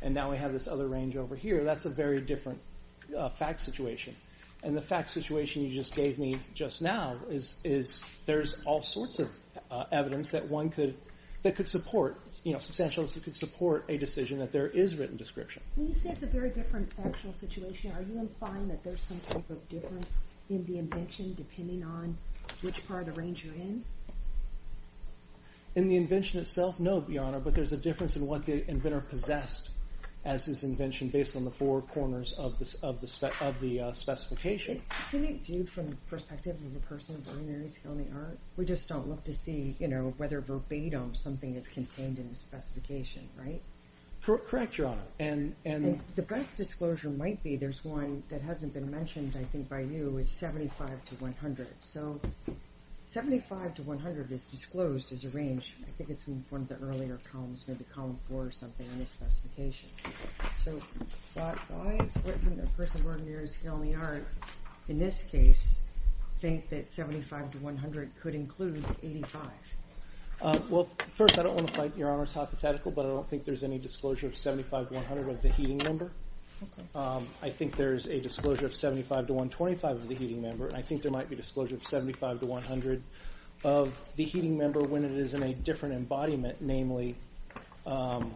and 0.00 0.14
now 0.14 0.30
we 0.30 0.36
have 0.36 0.52
this 0.52 0.66
other 0.66 0.86
range 0.88 1.16
over 1.16 1.36
here, 1.36 1.64
that's 1.64 1.84
a 1.84 1.90
very 1.90 2.20
different 2.20 2.60
uh, 3.16 3.28
fact 3.30 3.60
situation. 3.60 4.16
And 4.64 4.76
the 4.76 4.82
fact 4.82 5.10
situation 5.10 5.64
you 5.64 5.74
just 5.74 5.94
gave 5.94 6.18
me 6.18 6.38
just 6.54 6.82
now 6.82 7.16
is, 7.28 7.60
is 7.64 8.00
there's 8.26 8.62
all 8.64 8.82
sorts 8.82 9.18
of 9.18 9.28
uh, 9.70 9.84
evidence 9.90 10.30
that 10.32 10.48
one 10.48 10.70
could 10.70 10.96
that 11.42 11.56
could 11.56 11.66
support, 11.66 12.20
you 12.44 12.52
know, 12.52 12.58
substantial 12.58 13.02
evidence 13.02 13.14
that 13.14 13.24
could 13.24 13.36
support 13.36 13.84
a 13.88 13.96
decision 13.96 14.38
that 14.38 14.52
there 14.52 14.68
is 14.68 14.96
written 14.96 15.16
description. 15.16 15.62
When 15.74 15.88
you 15.88 15.94
say 15.94 16.10
it's 16.10 16.22
a 16.22 16.26
very 16.26 16.50
different 16.50 16.92
factual 16.92 17.32
situation, 17.32 17.92
are 17.92 18.02
you 18.02 18.20
implying 18.20 18.68
that 18.68 18.84
there's 18.84 19.02
some 19.02 19.20
type 19.28 19.50
of 19.50 19.68
difference 19.68 20.16
in 20.48 20.64
the 20.66 20.78
invention 20.78 21.34
depending 21.34 21.82
on 21.82 22.16
which 22.60 22.86
part 22.86 23.08
of 23.08 23.14
the 23.14 23.20
range 23.20 23.44
you're 23.44 23.54
in? 23.54 23.84
In 25.74 25.88
the 25.88 25.96
invention 25.96 26.38
itself, 26.38 26.78
no, 26.78 27.04
Your 27.08 27.24
Honor, 27.24 27.40
but 27.40 27.54
there's 27.54 27.72
a 27.72 27.78
difference 27.78 28.14
in 28.14 28.26
what 28.26 28.44
the 28.44 28.68
inventor 28.70 29.00
possessed 29.00 29.70
as 30.24 30.44
his 30.44 30.62
invention 30.62 31.08
based 31.08 31.34
on 31.34 31.44
the 31.44 31.50
four 31.50 31.82
corners 31.82 32.32
of 32.34 32.58
the, 32.58 32.76
of 32.82 33.00
the, 33.00 33.06
spe- 33.06 33.42
of 33.42 33.60
the 33.60 33.80
uh, 33.80 33.92
specification. 33.92 34.80
Isn't 35.08 35.24
it 35.24 35.40
viewed 35.44 35.68
from 35.68 35.90
the 35.90 35.96
perspective 36.08 36.56
of 36.64 36.76
a 36.76 36.86
person 36.86 37.16
of 37.16 37.28
ordinary 37.28 37.68
skill 37.68 37.92
in 37.92 38.06
the 38.08 38.16
art? 38.16 38.38
We 38.56 38.64
just 38.64 38.88
don't 38.88 39.08
look 39.08 39.24
to 39.24 39.34
see, 39.34 39.74
you 39.80 39.88
know, 39.88 40.14
whether 40.18 40.40
verbatim 40.40 41.14
something 41.14 41.56
is 41.56 41.66
contained 41.66 42.18
in 42.18 42.28
the 42.28 42.34
specification, 42.34 43.28
right? 43.36 43.60
Cor- 44.24 44.38
correct, 44.38 44.78
Your 44.78 44.88
Honor. 44.88 45.02
And, 45.18 45.56
and, 45.64 45.84
And 45.84 46.00
the 46.14 46.22
best 46.22 46.56
disclosure 46.56 47.10
might 47.10 47.42
be, 47.42 47.56
there's 47.56 47.84
one 47.84 48.22
that 48.28 48.40
hasn't 48.40 48.72
been 48.72 48.88
mentioned, 48.88 49.36
I 49.36 49.42
think, 49.44 49.68
by 49.68 49.80
you, 49.80 50.18
is 50.18 50.28
75 50.30 51.04
to 51.06 51.14
100. 51.16 51.66
So 51.80 52.20
75 53.12 53.74
to 53.74 53.82
100 53.82 54.32
is 54.32 54.44
disclosed 54.44 55.12
as 55.12 55.24
a 55.24 55.28
range. 55.30 55.74
I 55.86 55.90
think 55.98 56.08
it's 56.08 56.26
in 56.28 56.42
one 56.48 56.62
of 56.62 56.68
the 56.68 56.76
earlier 56.76 57.20
columns, 57.30 57.62
maybe 57.68 57.84
column 57.84 58.18
four 58.26 58.46
or 58.46 58.50
something 58.50 58.86
in 58.86 58.98
the 59.00 59.04
specification. 59.04 59.90
So 60.64 60.80
why, 61.34 61.54
wouldn't 62.24 62.64
a 62.64 62.66
person 62.68 63.02
of 63.02 63.08
ordinary 63.08 63.48
skill 63.48 63.82
in 63.82 63.90
the 63.90 63.94
art, 63.96 64.26
in 64.88 64.98
this 64.98 65.24
case, 65.24 65.82
think 66.40 66.70
that 66.70 66.88
75 66.88 67.50
to 67.50 67.58
100 67.58 68.12
could 68.18 68.34
include 68.34 68.82
85? 69.02 69.50
uh, 70.40 70.58
well, 70.70 70.88
first, 71.14 71.38
I 71.38 71.42
don't 71.42 71.54
want 71.54 71.68
to 71.68 71.74
fight 71.74 71.94
Your 71.98 72.10
Honor's 72.10 72.32
hypothetical, 72.32 72.92
but 72.92 73.04
I 73.04 73.10
don't 73.10 73.28
think 73.28 73.44
there's 73.44 73.62
any 73.62 73.78
disclosure 73.78 74.26
of 74.26 74.34
75 74.34 74.88
to 74.88 74.94
100 74.94 75.28
of 75.28 75.42
the 75.42 75.50
heating 75.50 75.82
member. 75.84 76.10
Um, 76.94 77.26
I 77.42 77.50
think 77.50 77.76
there's 77.76 78.06
a 78.06 78.20
disclosure 78.20 78.66
of 78.66 78.74
75 78.74 79.26
to 79.28 79.32
125 79.32 79.96
of 79.96 80.08
the 80.08 80.14
heating 80.14 80.42
member, 80.42 80.66
and 80.66 80.76
I 80.76 80.82
think 80.82 81.02
there 81.02 81.10
might 81.10 81.28
be 81.28 81.36
disclosure 81.36 81.76
of 81.76 81.86
75 81.86 82.40
to 82.40 82.46
100 82.46 83.02
of 83.64 83.96
the 84.16 84.24
heating 84.24 84.58
member 84.58 84.82
when 84.82 85.04
it 85.04 85.12
is 85.12 85.34
in 85.34 85.42
a 85.42 85.54
different 85.54 85.94
embodiment, 85.94 86.60
namely, 86.60 87.16
um, 87.86 88.34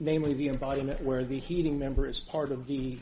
namely 0.00 0.34
the 0.34 0.48
embodiment 0.48 1.02
where 1.02 1.24
the 1.24 1.38
heating 1.38 1.78
member 1.78 2.06
is 2.06 2.20
part 2.20 2.50
of 2.52 2.66
the, 2.66 2.98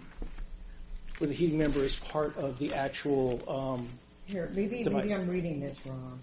where 1.18 1.28
the 1.28 1.34
heating 1.34 1.58
member 1.58 1.80
is 1.80 1.96
part 1.96 2.36
of 2.36 2.58
the 2.58 2.74
actual. 2.74 3.42
Um, 3.48 3.88
Here, 4.26 4.50
maybe, 4.54 4.84
maybe 4.84 5.14
I'm 5.14 5.28
reading 5.28 5.60
this 5.60 5.78
wrong. 5.86 6.20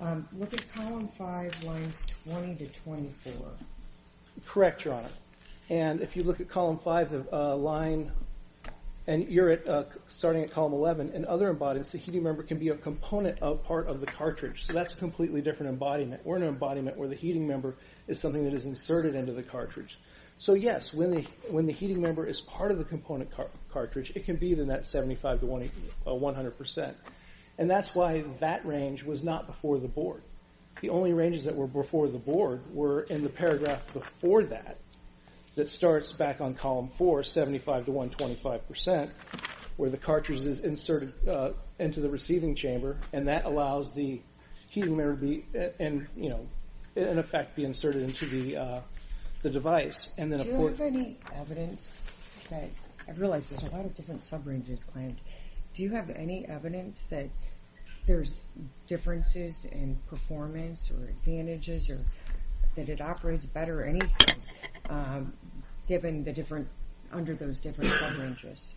Um, 0.00 0.28
look 0.38 0.52
at 0.52 0.70
column 0.72 1.08
five, 1.08 1.52
lines 1.64 2.04
20 2.24 2.56
to 2.56 2.66
24. 2.66 3.32
correct, 4.46 4.84
Your 4.84 4.94
Honor. 4.94 5.10
And 5.68 6.00
if 6.00 6.16
you 6.16 6.22
look 6.22 6.40
at 6.40 6.48
column 6.48 6.78
five, 6.78 7.10
the 7.10 7.26
uh, 7.32 7.56
line, 7.56 8.12
and 9.06 9.28
you're 9.28 9.58
uh, 9.68 9.84
starting 10.06 10.42
at 10.42 10.50
column 10.50 10.72
11, 10.72 11.10
in 11.10 11.24
other 11.24 11.48
embodiments, 11.48 11.90
the 11.90 11.98
heating 11.98 12.22
member 12.22 12.42
can 12.42 12.58
be 12.58 12.68
a 12.68 12.76
component 12.76 13.40
of 13.40 13.64
part 13.64 13.88
of 13.88 14.00
the 14.00 14.06
cartridge. 14.06 14.64
So 14.64 14.72
that's 14.72 14.94
a 14.94 14.98
completely 14.98 15.40
different 15.40 15.70
embodiment. 15.70 16.24
We're 16.24 16.36
in 16.36 16.42
an 16.42 16.48
embodiment 16.48 16.96
where 16.96 17.08
the 17.08 17.14
heating 17.14 17.46
member 17.46 17.76
is 18.06 18.20
something 18.20 18.44
that 18.44 18.54
is 18.54 18.64
inserted 18.64 19.14
into 19.14 19.32
the 19.32 19.42
cartridge. 19.42 19.98
So 20.38 20.54
yes, 20.54 20.92
when 20.92 21.12
the 21.66 21.72
heating 21.72 22.00
member 22.00 22.26
is 22.26 22.40
part 22.40 22.70
of 22.70 22.78
the 22.78 22.84
component 22.84 23.30
cartridge, 23.70 24.12
it 24.14 24.24
can 24.26 24.36
be 24.36 24.52
in 24.52 24.68
that 24.68 24.84
75 24.84 25.40
to 25.40 25.46
1, 25.46 25.70
uh, 26.06 26.10
100%. 26.10 26.94
And 27.58 27.70
that's 27.70 27.94
why 27.94 28.22
that 28.40 28.66
range 28.66 29.02
was 29.02 29.24
not 29.24 29.46
before 29.46 29.78
the 29.78 29.88
board. 29.88 30.22
The 30.82 30.90
only 30.90 31.14
ranges 31.14 31.44
that 31.44 31.56
were 31.56 31.66
before 31.66 32.08
the 32.08 32.18
board 32.18 32.60
were 32.74 33.02
in 33.02 33.22
the 33.22 33.30
paragraph 33.30 33.92
before 33.94 34.44
that, 34.44 34.76
that 35.56 35.68
starts 35.68 36.12
back 36.12 36.40
on 36.40 36.54
column 36.54 36.88
4, 36.88 37.22
75 37.22 37.86
to 37.86 37.90
125%, 37.90 39.10
where 39.76 39.90
the 39.90 39.96
cartridge 39.96 40.42
is 40.42 40.60
inserted 40.60 41.12
uh, 41.28 41.50
into 41.78 42.00
the 42.00 42.08
receiving 42.08 42.54
chamber, 42.54 42.98
and 43.12 43.28
that 43.28 43.44
allows 43.44 43.92
the 43.94 44.20
heating 44.68 44.96
member 44.96 45.14
to 45.14 45.20
be, 45.20 45.44
and 45.80 46.06
you 46.16 46.28
know, 46.28 46.46
in 46.94 47.18
effect, 47.18 47.56
be 47.56 47.64
inserted 47.64 48.02
into 48.02 48.26
the 48.26 48.56
uh, 48.56 48.80
the 49.42 49.50
device, 49.50 50.14
and 50.18 50.32
then 50.32 50.40
Do 50.40 50.46
you 50.46 50.66
have 50.66 50.80
any 50.80 51.18
evidence 51.34 51.96
that, 52.50 52.68
I 53.06 53.12
realize 53.12 53.46
there's 53.46 53.62
a 53.62 53.74
lot 53.74 53.84
of 53.84 53.94
different 53.94 54.22
subranges 54.22 54.84
claimed. 54.84 55.20
Do 55.74 55.82
you 55.82 55.90
have 55.90 56.10
any 56.10 56.46
evidence 56.46 57.02
that 57.10 57.28
there's 58.06 58.46
differences 58.86 59.64
in 59.64 59.98
performance 60.08 60.90
or 60.90 61.08
advantages 61.08 61.90
or 61.90 62.00
that 62.76 62.88
it 62.88 63.00
operates 63.00 63.46
better 63.46 63.82
or 63.82 63.84
anything, 63.84 64.34
um, 64.88 65.32
given 65.86 66.24
the 66.24 66.32
different, 66.32 66.68
under 67.12 67.34
those 67.34 67.60
different 67.60 67.90
subranges? 67.92 68.74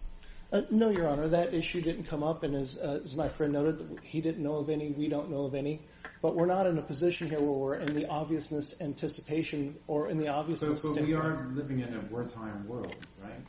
Uh, 0.52 0.62
no, 0.72 0.89
Your 0.89 1.08
Honor, 1.08 1.28
that 1.28 1.54
issue 1.54 1.80
didn't 1.80 2.06
come 2.06 2.24
up, 2.24 2.41
and 2.41 2.56
as, 2.56 2.76
uh, 2.78 3.06
my 3.15 3.30
friend 3.30 3.54
noted, 3.54 4.00
he 4.02 4.19
didn't 4.19 4.41
know 4.41 4.56
of 4.56 4.69
any, 4.69 4.91
we 4.91 5.08
don't 5.08 5.30
know 5.30 5.43
of 5.45 5.54
any. 5.54 5.82
But 6.22 6.36
we're 6.36 6.48
not 6.48 6.65
in 6.65 6.78
a 6.78 6.82
position 6.82 7.30
here 7.30 7.39
where 7.39 7.52
we're 7.52 7.76
in 7.76 7.93
the 7.93 8.08
obviousness 8.08 8.82
anticipation 8.82 9.78
or 9.88 10.10
in 10.10 10.17
the 10.17 10.28
obviousness. 10.28 10.82
so 10.82 10.91
we 10.93 11.13
are 11.13 11.48
living 11.54 11.80
in 11.80 11.95
a 11.95 12.00
Wertheim 12.00 12.65
world, 12.65 12.95
right? 13.22 13.39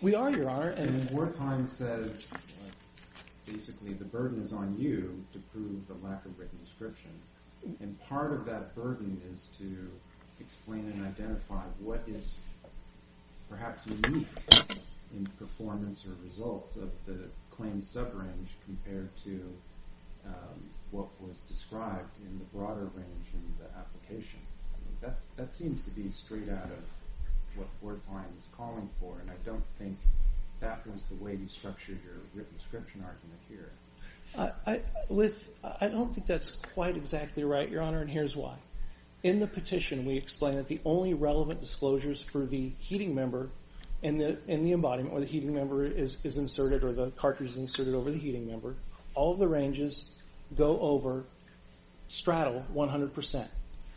We 0.00 0.14
are, 0.14 0.30
Your 0.30 0.48
Honor, 0.48 0.70
and 0.70 0.88
And 0.88 1.10
Wertheim 1.10 1.68
says, 1.68 2.26
uh, 2.32 2.38
basically, 3.46 3.92
the 3.92 4.04
burden 4.04 4.40
is 4.40 4.52
on 4.52 4.76
you 4.78 5.24
to 5.32 5.38
prove 5.52 5.86
the 5.88 5.94
lack 6.06 6.24
of 6.24 6.38
written 6.38 6.58
description. 6.62 7.10
And 7.80 7.98
part 8.00 8.32
of 8.32 8.44
that 8.46 8.74
burden 8.74 9.20
is 9.32 9.48
to 9.58 9.90
explain 10.40 10.90
and 10.94 11.06
identify 11.06 11.62
what 11.78 12.02
is 12.06 12.36
perhaps 13.48 13.86
unique 13.86 14.26
in 15.12 15.26
performance 15.38 16.04
or 16.06 16.12
results 16.24 16.76
of 16.76 16.90
the 17.06 17.18
claimed 17.50 17.84
subrange 17.84 18.48
compared 18.64 19.14
to 19.24 19.40
um, 20.26 20.70
what 20.90 21.06
was 21.20 21.36
described 21.48 22.16
in 22.26 22.38
the 22.38 22.44
broader 22.56 22.88
range 22.94 23.26
in 23.32 23.54
the 23.58 23.78
application. 23.78 24.40
That 25.36 25.52
seems 25.52 25.82
to 25.84 25.90
be 25.90 26.10
straight 26.10 26.48
out 26.48 26.64
of 26.64 26.82
what 27.56 27.68
Wertheim 27.84 28.24
is 28.38 28.46
calling 28.56 28.88
for, 29.00 29.18
and 29.20 29.30
I 29.30 29.34
don't 29.44 29.64
think 29.78 29.98
that 30.60 30.86
was 30.86 31.02
the 31.10 31.22
way 31.22 31.32
you 31.32 31.46
structured 31.46 31.98
your 32.02 32.14
written 32.34 32.56
description 32.56 33.04
argument 33.04 33.40
here. 33.48 33.70
I 35.80 35.88
don't 35.88 36.12
think 36.12 36.26
that's 36.26 36.54
quite 36.54 36.96
exactly 36.96 37.44
right, 37.44 37.68
Your 37.68 37.82
Honor, 37.82 38.00
and 38.00 38.10
here's 38.10 38.34
why. 38.34 38.54
In 39.24 39.40
the 39.40 39.46
petition, 39.46 40.04
we 40.04 40.18
explain 40.18 40.56
that 40.56 40.68
the 40.68 40.80
only 40.84 41.14
relevant 41.14 41.60
disclosures 41.60 42.20
for 42.20 42.44
the 42.44 42.72
heating 42.78 43.14
member 43.14 43.48
in 44.02 44.18
the, 44.18 44.36
in 44.46 44.64
the 44.64 44.72
embodiment 44.72 45.14
where 45.14 45.22
the 45.22 45.26
heating 45.26 45.54
member 45.54 45.86
is, 45.86 46.22
inserted 46.36 46.84
or 46.84 46.92
the 46.92 47.10
cartridge 47.12 47.52
is 47.52 47.56
inserted 47.56 47.94
over 47.94 48.10
the 48.10 48.18
heating 48.18 48.46
member, 48.46 48.76
all 49.14 49.32
of 49.32 49.38
the 49.38 49.48
ranges 49.48 50.12
go 50.54 50.78
over 50.78 51.24
straddle 52.08 52.66
100%. 52.74 53.48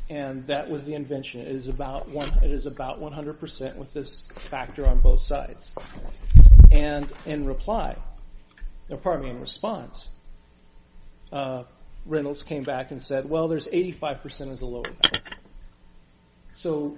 And 0.09 0.47
that 0.47 0.69
was 0.69 0.85
the 0.85 0.93
invention. 0.93 1.41
It 1.41 1.49
is 1.49 1.67
about 1.67 2.07
one, 2.07 2.31
it 2.41 2.49
is 2.49 2.65
about 2.65 3.01
100% 3.01 3.75
with 3.75 3.91
this 3.93 4.29
factor 4.31 4.87
on 4.87 5.01
both 5.01 5.19
sides. 5.19 5.73
And 6.71 7.11
in 7.25 7.45
reply, 7.45 7.97
or 8.89 8.95
pardon 8.95 9.25
me, 9.25 9.31
in 9.31 9.41
response, 9.41 10.07
uh, 11.33 11.63
Reynolds 12.07 12.43
came 12.43 12.63
back 12.63 12.91
and 12.91 13.01
said, 13.01 13.29
well, 13.29 13.47
there's 13.47 13.67
85% 13.67 14.51
as 14.51 14.61
a 14.61 14.65
lower 14.65 14.93
bound. 14.93 15.21
So 16.53 16.97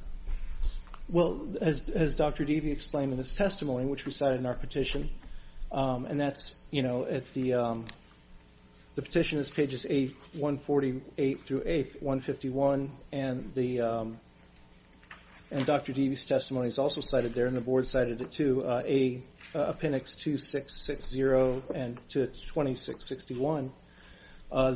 Well, 1.09 1.47
as 1.61 2.15
Dr. 2.15 2.45
Deavy 2.45 2.71
explained 2.71 3.11
in 3.11 3.17
his 3.17 3.33
testimony, 3.33 3.85
which 3.85 4.05
we 4.05 4.11
cited 4.11 4.39
in 4.39 4.45
our 4.45 4.53
petition, 4.53 5.09
um, 5.71 6.05
and 6.05 6.19
that's, 6.19 6.59
you 6.71 6.81
know, 6.81 7.05
at 7.05 7.31
the 7.33 7.55
um, 7.55 7.85
petition 9.01 9.39
is 9.39 9.49
pages 9.49 9.85
148 9.85 11.41
through 11.41 11.63
eight 11.65 12.01
151, 12.01 12.91
and 13.11 13.53
um, 13.81 14.19
Dr. 15.61 15.93
Deavy's 15.93 16.25
testimony 16.25 16.67
is 16.67 16.79
also 16.79 17.01
cited 17.01 17.33
there, 17.33 17.45
and 17.45 17.55
the 17.55 17.61
board 17.61 17.85
cited 17.85 18.21
it 18.21 18.31
too, 18.31 18.63
uh, 18.65 18.81
uh, 19.55 19.65
appendix 19.67 20.15
2660 20.15 21.21
and 21.75 21.97
to 22.09 22.25
2661, 22.27 23.71
uh, 24.51 24.75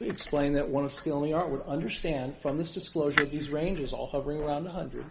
explain 0.00 0.54
that 0.54 0.68
one 0.68 0.84
of 0.84 0.92
skill 0.92 1.22
in 1.22 1.30
the 1.30 1.36
art 1.36 1.50
would 1.50 1.62
understand 1.62 2.36
from 2.38 2.58
this 2.58 2.72
disclosure 2.72 3.22
of 3.22 3.30
these 3.30 3.48
ranges 3.48 3.92
all 3.92 4.06
hovering 4.06 4.40
around 4.40 4.64
100, 4.64 5.04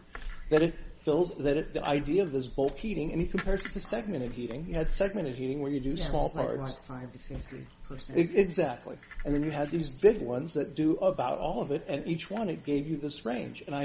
that 0.49 0.61
it 0.61 0.75
fills 1.03 1.35
that 1.39 1.57
it 1.57 1.73
the 1.73 1.83
idea 1.85 2.21
of 2.21 2.31
this 2.31 2.45
bulk 2.45 2.77
heating, 2.77 3.11
and 3.11 3.21
he 3.21 3.27
compares 3.27 3.65
it 3.65 3.73
to 3.73 3.79
segmented 3.79 4.31
heating. 4.31 4.65
You 4.67 4.75
had 4.75 4.91
segmented 4.91 5.35
heating 5.35 5.61
where 5.61 5.71
you 5.71 5.79
do 5.79 5.97
small 5.97 6.29
parts. 6.29 6.53
Yeah, 6.53 6.61
it's 6.61 6.89
like, 6.89 6.99
what, 6.99 7.01
5 7.01 7.13
to 7.13 7.19
50 7.19 7.67
percent? 7.87 8.19
Exactly. 8.35 8.97
And 9.25 9.33
then 9.33 9.43
you 9.43 9.51
had 9.51 9.71
these 9.71 9.89
big 9.89 10.21
ones 10.21 10.53
that 10.53 10.75
do 10.75 10.97
about 10.97 11.39
all 11.39 11.61
of 11.61 11.71
it, 11.71 11.85
and 11.87 12.07
each 12.07 12.29
one, 12.29 12.49
it 12.49 12.63
gave 12.63 12.87
you 12.87 12.97
this 12.97 13.25
range. 13.25 13.63
And 13.65 13.75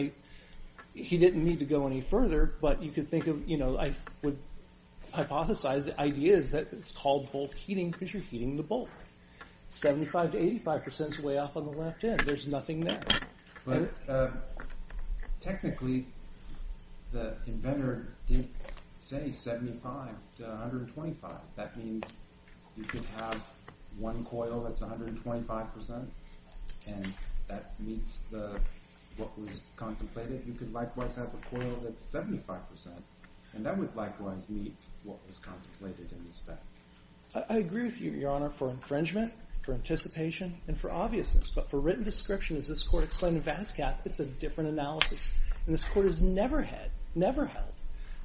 he 0.94 1.16
didn't 1.16 1.44
need 1.44 1.60
to 1.60 1.64
go 1.64 1.86
any 1.86 2.00
further, 2.00 2.54
but 2.60 2.82
you 2.82 2.90
could 2.90 3.08
think 3.08 3.26
of, 3.26 3.48
you 3.48 3.56
know, 3.56 3.78
I 3.78 3.94
would 4.22 4.38
hypothesize 5.12 5.86
the 5.86 6.00
idea 6.00 6.36
is 6.36 6.50
that 6.50 6.72
it's 6.72 6.92
called 6.92 7.30
bulk 7.32 7.54
heating 7.54 7.90
because 7.90 8.12
you're 8.12 8.22
heating 8.22 8.56
the 8.56 8.62
bulk. 8.62 8.90
75 9.70 10.32
to 10.32 10.38
85 10.38 10.84
percent 10.84 11.10
is 11.10 11.20
way 11.20 11.38
off 11.38 11.56
on 11.56 11.66
the 11.66 11.72
left 11.72 12.04
end. 12.04 12.20
There's 12.20 12.46
nothing 12.46 12.80
there. 12.80 13.00
But 13.66 13.92
uh, 14.08 14.30
technically, 15.40 16.06
the 17.12 17.36
inventor 17.46 18.08
did 18.26 18.48
say 19.00 19.30
75 19.30 20.08
to 20.38 20.42
125. 20.44 21.32
That 21.56 21.76
means 21.76 22.04
you 22.76 22.84
could 22.84 23.04
have 23.18 23.42
one 23.98 24.24
coil 24.24 24.62
that's 24.62 24.80
125 24.80 25.74
percent, 25.74 26.10
and 26.86 27.12
that 27.46 27.78
meets 27.78 28.20
what 29.18 29.38
was 29.38 29.60
contemplated. 29.76 30.42
You 30.46 30.54
could 30.54 30.72
likewise 30.72 31.14
have 31.16 31.28
a 31.28 31.56
coil 31.56 31.78
that's 31.82 32.00
75 32.06 32.70
percent, 32.70 33.02
and 33.54 33.66
that 33.66 33.76
would 33.76 33.94
likewise 33.94 34.40
meet 34.48 34.74
what 35.04 35.18
was 35.26 35.36
contemplated 35.38 36.10
in 36.12 36.26
the 36.26 36.32
spec. 36.32 36.58
I 37.50 37.58
agree 37.58 37.82
with 37.82 38.00
you, 38.00 38.12
Your 38.12 38.30
Honor, 38.30 38.48
for 38.48 38.70
infringement, 38.70 39.32
for 39.60 39.74
anticipation, 39.74 40.56
and 40.66 40.78
for 40.78 40.90
obviousness. 40.90 41.50
But 41.50 41.68
for 41.68 41.78
written 41.78 42.02
description, 42.02 42.56
as 42.56 42.66
this 42.68 42.82
court 42.82 43.04
explained 43.04 43.36
in 43.36 43.42
Vas-Cath, 43.42 44.00
it's 44.06 44.20
a 44.20 44.24
different 44.24 44.70
analysis. 44.70 45.28
And 45.66 45.74
this 45.74 45.84
court 45.84 46.06
has 46.06 46.22
never 46.22 46.62
had, 46.62 46.90
never 47.14 47.44
held 47.44 47.66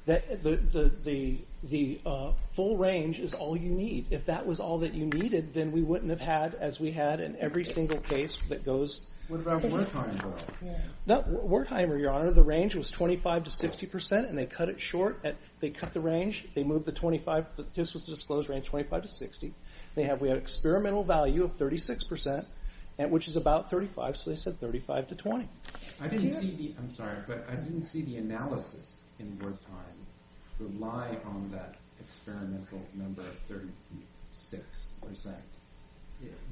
that 0.06 0.42
the 0.42 2.00
uh, 2.04 2.32
full 2.52 2.76
range 2.76 3.18
is 3.18 3.34
all 3.34 3.56
you 3.56 3.70
need. 3.70 4.06
If 4.10 4.26
that 4.26 4.46
was 4.46 4.60
all 4.60 4.78
that 4.78 4.94
you 4.94 5.06
needed, 5.06 5.54
then 5.54 5.72
we 5.72 5.82
wouldn't 5.82 6.10
have 6.10 6.20
had, 6.20 6.54
as 6.54 6.78
we 6.78 6.90
had 6.90 7.20
in 7.20 7.36
every 7.38 7.64
single 7.64 7.98
case 7.98 8.36
that 8.48 8.64
goes... 8.64 9.06
What 9.28 9.40
about 9.40 9.62
Wertheimer? 9.62 10.38
Though? 11.06 11.22
Wertheimer, 11.22 11.98
Your 11.98 12.10
Honor, 12.10 12.30
the 12.30 12.42
range 12.42 12.74
was 12.74 12.90
25 12.90 13.44
to 13.44 13.50
60 13.50 13.86
percent, 13.86 14.28
and 14.28 14.36
they 14.36 14.46
cut 14.46 14.68
it 14.68 14.80
short. 14.80 15.24
They 15.60 15.70
cut 15.70 15.94
the 15.94 16.00
range. 16.00 16.46
They 16.54 16.62
moved 16.62 16.84
the 16.84 16.92
25. 16.92 17.46
This 17.74 17.94
was 17.94 18.04
the 18.04 18.12
disclosed 18.12 18.48
range, 18.48 18.66
25 18.66 19.02
to 19.02 19.08
60. 19.08 19.54
We 19.96 20.02
had 20.02 20.20
experimental 20.22 21.04
value 21.04 21.44
of 21.44 21.54
36 21.56 22.04
percent, 22.04 22.46
which 22.98 23.28
is 23.28 23.36
about 23.36 23.70
35, 23.70 24.16
so 24.16 24.30
they 24.30 24.36
said 24.36 24.60
35 24.60 25.08
to 25.08 25.14
20. 25.14 25.48
I'm 26.78 26.90
sorry, 26.90 27.18
but 27.26 27.46
I 27.50 27.54
didn't 27.54 27.82
see 27.82 28.02
the 28.02 28.16
analysis 28.16 29.00
in 29.18 29.38
Wertheimer 29.38 29.94
rely 30.58 31.16
on 31.24 31.50
that 31.52 31.76
experimental 32.00 32.80
number 32.94 33.22
of 33.22 33.38
36 33.48 34.90
percent. 35.00 35.36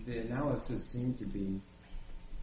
The 0.06 0.18
analysis 0.18 0.84
seemed 0.84 1.18
to 1.18 1.24
be, 1.24 1.60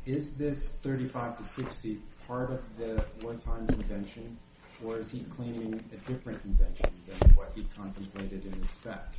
is 0.05 0.37
this 0.37 0.69
35 0.81 1.37
to 1.37 1.43
60 1.43 1.97
part 2.27 2.51
of 2.51 2.61
the 2.77 3.03
Wertheimer 3.19 3.69
invention, 3.73 4.37
or 4.83 4.97
is 4.97 5.11
he 5.11 5.25
claiming 5.35 5.73
a 5.73 6.09
different 6.09 6.43
invention 6.45 6.89
than 7.07 7.29
what 7.31 7.51
he 7.55 7.65
contemplated 7.75 8.45
in 8.45 8.61
the 8.61 8.67
spec? 8.67 9.13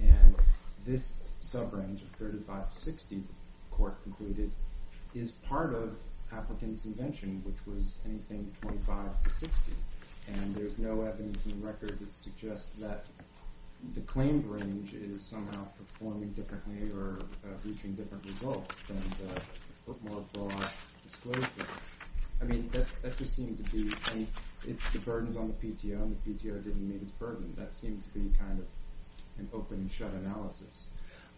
And 0.00 0.34
this 0.86 1.14
sub-range 1.40 2.02
of 2.02 2.08
35 2.18 2.72
to 2.72 2.78
60, 2.78 3.16
the 3.16 3.22
court 3.70 4.02
concluded, 4.02 4.50
is 5.14 5.32
part 5.32 5.74
of 5.74 5.96
Applicant's 6.32 6.84
invention, 6.84 7.42
which 7.44 7.56
was 7.66 7.96
anything 8.06 8.54
25 8.60 9.22
to 9.24 9.30
60. 9.30 9.72
And 10.28 10.54
there's 10.54 10.78
no 10.78 11.02
evidence 11.02 11.44
in 11.46 11.60
the 11.60 11.66
record 11.66 11.98
that 11.98 12.14
suggests 12.14 12.70
that 12.78 13.06
the 13.94 14.00
claimed 14.02 14.44
range 14.46 14.92
is 14.94 15.24
somehow 15.24 15.66
performing 15.78 16.30
differently 16.32 16.90
or 16.92 17.18
uh, 17.44 17.48
reaching 17.64 17.94
different 17.94 18.24
results 18.26 18.76
than 18.86 19.00
the 19.26 19.40
more 20.02 20.24
broad 20.32 20.68
disclosure. 21.04 21.48
I 22.40 22.44
mean, 22.44 22.70
that 22.72 23.18
just 23.18 23.36
seemed 23.36 23.64
to 23.64 23.72
be... 23.72 23.92
And 24.12 24.26
it's 24.66 24.82
the 24.92 24.98
burden's 24.98 25.36
on 25.36 25.48
the 25.48 25.66
PTO, 25.66 26.02
and 26.02 26.16
the 26.24 26.30
PTO 26.30 26.62
didn't 26.62 26.88
meet 26.88 27.02
its 27.02 27.12
burden. 27.12 27.54
That 27.56 27.74
seemed 27.74 28.02
to 28.04 28.08
be 28.10 28.30
kind 28.38 28.58
of 28.58 28.66
an 29.38 29.48
open-and-shut 29.52 30.12
analysis. 30.12 30.86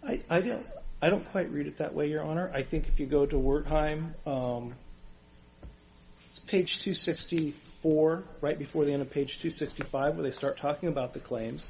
I 0.05 1.09
don't 1.09 1.31
quite 1.31 1.51
read 1.51 1.67
it 1.67 1.77
that 1.79 1.95
way, 1.95 2.09
Your 2.09 2.23
Honor. 2.25 2.51
I 2.53 2.63
think 2.63 2.89
if 2.89 2.99
you 2.99 3.07
go 3.07 3.27
to 3.27 3.37
Wertheimer, 3.37 4.15
um, 4.27 4.75
it's 6.29 6.39
page 6.39 6.81
264, 6.81 8.25
right 8.41 8.59
before 8.59 8.85
the 8.85 8.93
end 8.93 9.03
of 9.03 9.11
page 9.11 9.39
265, 9.39 10.15
where 10.15 10.23
they 10.23 10.31
start 10.31 10.57
talking 10.57 10.89
about 10.89 11.13
the 11.13 11.21
claims. 11.21 11.69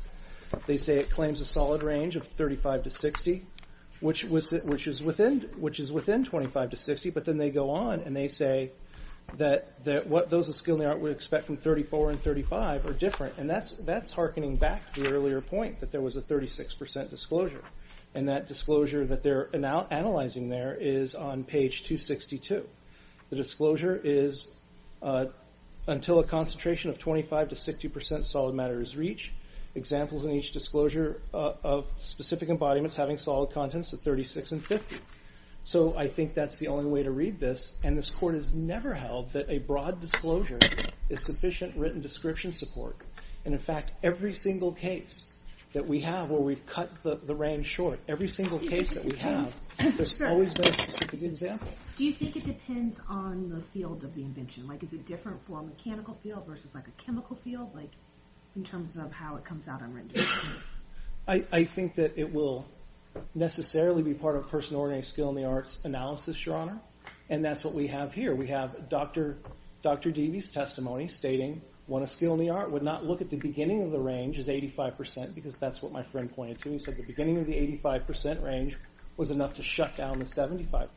They 0.66 0.76
say 0.76 0.98
it 1.00 1.10
claims 1.10 1.40
a 1.40 1.46
solid 1.46 1.82
range 1.82 2.16
of 2.16 2.26
35 2.26 2.84
to 2.84 2.90
60, 2.90 3.44
which 4.02 4.24
is 4.24 5.02
within 5.02 6.24
25 6.24 6.70
to 6.70 6.76
60, 6.76 7.10
but 7.10 7.24
then 7.24 7.38
they 7.38 7.50
go 7.50 7.70
on 7.70 8.00
and 8.00 8.16
they 8.16 8.28
say 8.28 8.72
that 9.38 10.06
what 10.06 10.28
those 10.28 10.48
of 10.48 10.54
skill 10.54 10.74
in 10.74 10.80
the 10.80 10.88
art 10.88 10.98
would 10.98 11.12
expect 11.12 11.46
from 11.46 11.56
34 11.56 12.10
and 12.10 12.20
35 12.20 12.86
are 12.86 12.92
different. 12.92 13.38
And 13.38 13.48
that's 13.48 14.12
hearkening 14.12 14.56
back 14.56 14.92
to 14.94 15.02
the 15.02 15.10
earlier 15.10 15.40
point 15.40 15.80
that 15.80 15.90
there 15.90 16.00
was 16.00 16.16
a 16.16 16.20
36 16.20 16.74
percent 16.74 17.10
disclosure. 17.10 17.62
And 18.14 18.28
that 18.28 18.46
disclosure 18.46 19.06
that 19.06 19.22
they're 19.22 19.48
analyzing 19.54 20.50
there 20.50 20.76
is 20.78 21.14
on 21.14 21.44
page 21.44 21.84
262. 21.84 22.68
The 23.30 23.36
disclosure 23.36 23.98
is 24.02 24.48
uh, 25.00 25.26
until 25.86 26.18
a 26.18 26.24
concentration 26.24 26.90
of 26.90 26.98
25 26.98 27.50
to 27.50 27.56
60 27.56 27.88
percent 27.88 28.26
solid 28.26 28.54
matter 28.54 28.82
is 28.82 28.96
reached, 28.96 29.32
examples 29.74 30.24
in 30.24 30.32
each 30.32 30.52
disclosure 30.52 31.20
uh, 31.32 31.52
of 31.62 31.86
specific 31.96 32.48
embodiments 32.48 32.94
having 32.94 33.18
solid 33.18 33.52
contents 33.52 33.92
of 33.92 34.00
36 34.00 34.52
and 34.52 34.64
50. 34.64 34.96
So 35.64 35.96
I 35.96 36.08
think 36.08 36.34
that's 36.34 36.58
the 36.58 36.68
only 36.68 36.90
way 36.90 37.04
to 37.04 37.10
read 37.10 37.38
this. 37.38 37.72
And 37.84 37.96
this 37.96 38.10
Court 38.10 38.34
has 38.34 38.52
never 38.52 38.94
held 38.94 39.32
that 39.32 39.48
a 39.48 39.58
broad 39.58 40.00
disclosure 40.00 40.58
is 41.08 41.22
sufficient 41.24 41.76
written 41.76 42.00
description 42.00 42.52
support. 42.52 42.96
And 43.44 43.54
in 43.54 43.60
fact, 43.60 43.92
every 44.02 44.34
single 44.34 44.72
case 44.72 45.32
that 45.72 45.86
we 45.86 46.00
have 46.00 46.30
where 46.30 46.40
we've 46.40 46.64
cut 46.66 46.90
the 47.02 47.34
range 47.34 47.66
short, 47.66 47.98
every 48.08 48.28
single 48.28 48.58
case 48.58 48.92
that 48.94 49.04
we 49.04 49.16
have, 49.16 49.54
there's 49.96 50.20
always 50.20 50.52
been 50.52 50.68
a 50.68 50.72
specific 50.72 51.22
example. 51.22 51.68
Do 51.96 52.04
you 52.04 52.12
think 52.12 52.36
it 52.36 52.44
depends 52.44 53.00
on 53.08 53.48
the 53.48 53.62
field 53.72 54.04
of 54.04 54.14
the 54.14 54.22
invention? 54.22 54.66
Like, 54.66 54.82
is 54.82 54.92
it 54.92 55.06
different 55.06 55.44
for 55.46 55.60
a 55.60 55.62
mechanical 55.62 56.14
field 56.22 56.46
versus 56.46 56.74
like 56.74 56.88
a 56.88 57.02
chemical 57.02 57.36
field? 57.36 57.74
Like, 57.74 57.92
in 58.56 58.64
terms 58.64 58.96
of 58.96 59.12
how 59.12 59.36
it 59.36 59.44
comes 59.44 59.68
out 59.68 59.82
on 59.82 59.94
rendering? 59.94 60.26
I 61.28 61.64
think 61.64 61.94
that 61.94 62.18
it 62.18 62.32
will 62.32 62.66
necessarily 63.34 64.02
be 64.02 64.14
part 64.14 64.36
of 64.36 64.48
person 64.48 64.76
ordinary 64.76 65.02
skill 65.02 65.28
in 65.30 65.36
the 65.36 65.44
arts 65.44 65.84
analysis, 65.84 66.44
Your 66.44 66.56
Honor. 66.56 66.80
And 67.28 67.44
that's 67.44 67.64
what 67.64 67.74
we 67.74 67.86
have 67.88 68.12
here. 68.12 68.34
We 68.34 68.48
have 68.48 68.88
Dr. 68.88 69.38
Dr. 69.82 70.10
Deavy's 70.10 70.50
testimony 70.50 71.08
stating 71.08 71.62
one 71.86 72.02
of 72.02 72.10
skill 72.10 72.34
in 72.34 72.40
the 72.40 72.50
art 72.50 72.70
would 72.70 72.82
not 72.82 73.04
look 73.04 73.20
at 73.20 73.30
the 73.30 73.36
beginning 73.36 73.82
of 73.82 73.90
the 73.90 73.98
range 73.98 74.38
as 74.38 74.48
85% 74.48 75.34
because 75.34 75.56
that's 75.56 75.82
what 75.82 75.92
my 75.92 76.02
friend 76.02 76.32
pointed 76.34 76.60
to. 76.60 76.70
He 76.70 76.78
said 76.78 76.96
the 76.96 77.02
beginning 77.02 77.38
of 77.38 77.46
the 77.46 77.54
85% 77.54 78.44
range 78.44 78.78
was 79.16 79.30
enough 79.30 79.54
to 79.54 79.62
shut 79.62 79.96
down 79.96 80.18
the 80.18 80.24
75%. 80.24 80.88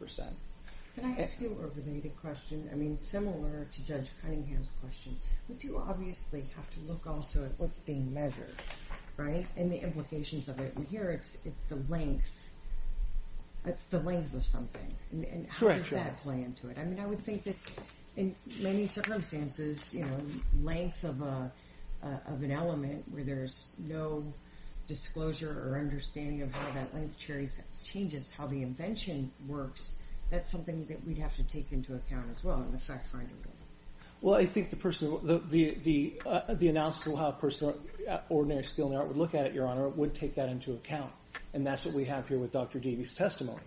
Can 0.95 1.13
I 1.13 1.21
ask 1.21 1.41
you 1.41 1.57
a 1.61 1.67
related 1.81 2.15
question? 2.21 2.69
I 2.71 2.75
mean, 2.75 2.95
similar 2.95 3.67
to 3.69 3.85
Judge 3.85 4.11
Cunningham's 4.21 4.71
question. 4.81 5.19
We 5.49 5.55
do 5.55 5.77
obviously 5.77 6.45
have 6.55 6.69
to 6.71 6.79
look 6.87 7.05
also 7.05 7.43
at 7.43 7.51
what's 7.57 7.79
being 7.79 8.13
measured, 8.13 8.55
right? 9.17 9.45
And 9.57 9.69
the 9.69 9.81
implications 9.81 10.47
of 10.47 10.59
it. 10.61 10.73
And 10.75 10.87
here 10.87 11.11
it's 11.11 11.35
the 11.67 11.75
length. 11.89 12.31
It's 13.65 13.85
the 13.85 13.99
length 13.99 14.33
of 14.33 14.45
something. 14.45 14.95
And 15.11 15.47
how 15.49 15.67
does 15.67 15.89
that 15.89 16.17
play 16.19 16.43
into 16.43 16.69
it? 16.69 16.77
I 16.77 16.85
mean, 16.85 16.99
I 16.99 17.05
would 17.05 17.25
think 17.25 17.43
that 17.43 17.57
in 18.15 18.33
many 18.59 18.87
circumstances, 18.87 19.93
you 19.93 20.05
know, 20.05 20.21
length 20.63 21.03
of 21.03 21.21
an 21.21 22.51
element 22.51 23.03
where 23.11 23.25
there's 23.25 23.75
no 23.79 24.33
disclosure 24.87 25.67
or 25.67 25.77
understanding 25.79 26.41
of 26.41 26.53
how 26.55 26.71
that 26.71 26.93
length 26.93 27.17
changes 27.83 28.31
how 28.31 28.47
the 28.47 28.61
invention 28.61 29.31
works, 29.45 29.99
that's 30.29 30.49
something 30.49 30.85
that 30.87 31.05
we'd 31.05 31.17
have 31.17 31.35
to 31.35 31.43
take 31.43 31.71
into 31.71 31.93
account 31.95 32.29
as 32.31 32.43
well 32.43 32.61
in 32.61 32.71
the 32.71 32.79
fact-finding. 32.79 33.35
Well, 34.21 34.35
I 34.35 34.45
think 34.45 34.69
the 34.71 34.75
person 34.75 35.19
the 35.23 36.13
uh 36.25 36.53
the 36.53 36.67
analysis 36.67 37.05
of 37.05 37.19
how 37.19 37.29
a 37.29 37.33
person 37.33 37.73
ordinary 38.29 38.63
skill 38.63 38.87
in 38.87 38.93
the 38.93 38.97
art 38.97 39.07
would 39.07 39.17
look 39.17 39.35
at 39.35 39.45
it, 39.45 39.53
Your 39.53 39.67
Honor, 39.67 39.87
would 39.89 40.15
take 40.15 40.35
that 40.35 40.49
into 40.49 40.73
account. 40.73 41.11
And 41.53 41.67
that's 41.67 41.85
what 41.85 41.93
we 41.93 42.05
have 42.05 42.27
here 42.27 42.39
with 42.39 42.51
Dr. 42.51 42.79
Deavy's 42.79 43.13
testimony. 43.13 43.61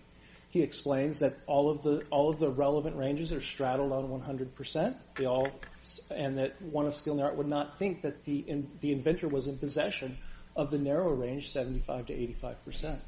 He 0.50 0.62
explains 0.62 1.18
that 1.20 1.34
all 1.46 1.70
of 1.70 1.82
the 1.82 2.02
all 2.10 2.30
of 2.30 2.38
the 2.38 2.48
relevant 2.48 2.96
ranges 2.96 3.32
are 3.32 3.42
straddled 3.42 3.92
on 3.92 4.08
100%. 4.08 4.96
And 6.10 6.38
that 6.38 6.60
one 6.62 6.86
of 6.86 6.94
skill 6.94 7.12
in 7.12 7.18
the 7.18 7.24
art 7.24 7.36
would 7.36 7.46
not 7.46 7.78
think 7.78 8.02
that 8.02 8.24
the 8.24 8.44
inventor 8.82 9.28
was 9.28 9.46
in 9.46 9.58
possession 9.58 10.18
of 10.56 10.70
the 10.70 10.78
narrow 10.78 11.12
range, 11.12 11.52
75 11.52 12.06
to 12.06 12.14
85%. 12.14 12.98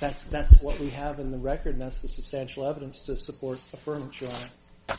That's 0.00 0.60
what 0.60 0.78
we 0.78 0.90
have 0.90 1.18
in 1.18 1.30
the 1.30 1.38
record, 1.38 1.72
and 1.72 1.82
that's 1.82 2.00
the 2.00 2.08
substantial 2.08 2.66
evidence 2.66 3.02
to 3.02 3.16
support 3.16 3.58
affirmance, 3.74 4.20
Your 4.20 4.30
Honor. 4.30 4.98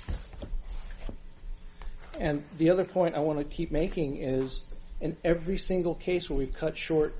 And 2.19 2.43
the 2.57 2.69
other 2.69 2.83
point 2.83 3.15
I 3.15 3.19
want 3.19 3.39
to 3.39 3.45
keep 3.45 3.71
making 3.71 4.17
is 4.17 4.65
in 4.99 5.15
every 5.23 5.57
single 5.57 5.95
case 5.95 6.29
where 6.29 6.37
we've 6.37 6.53
cut 6.53 6.77
short 6.77 7.15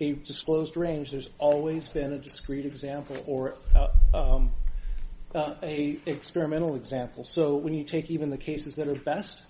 a 0.00 0.12
disclosed 0.12 0.76
range, 0.76 1.10
there's 1.10 1.28
always 1.38 1.88
been 1.88 2.12
a 2.12 2.18
discrete 2.18 2.64
example 2.64 3.22
or 3.26 3.56
uh, 3.74 3.88
um, 4.14 4.52
uh, 5.34 5.54
an 5.62 6.00
experimental 6.06 6.76
example. 6.76 7.24
So 7.24 7.56
when 7.56 7.74
you 7.74 7.84
take 7.84 8.10
even 8.10 8.30
the 8.30 8.38
cases 8.38 8.76
that 8.76 8.88
are 8.88 8.94
best 8.94 9.44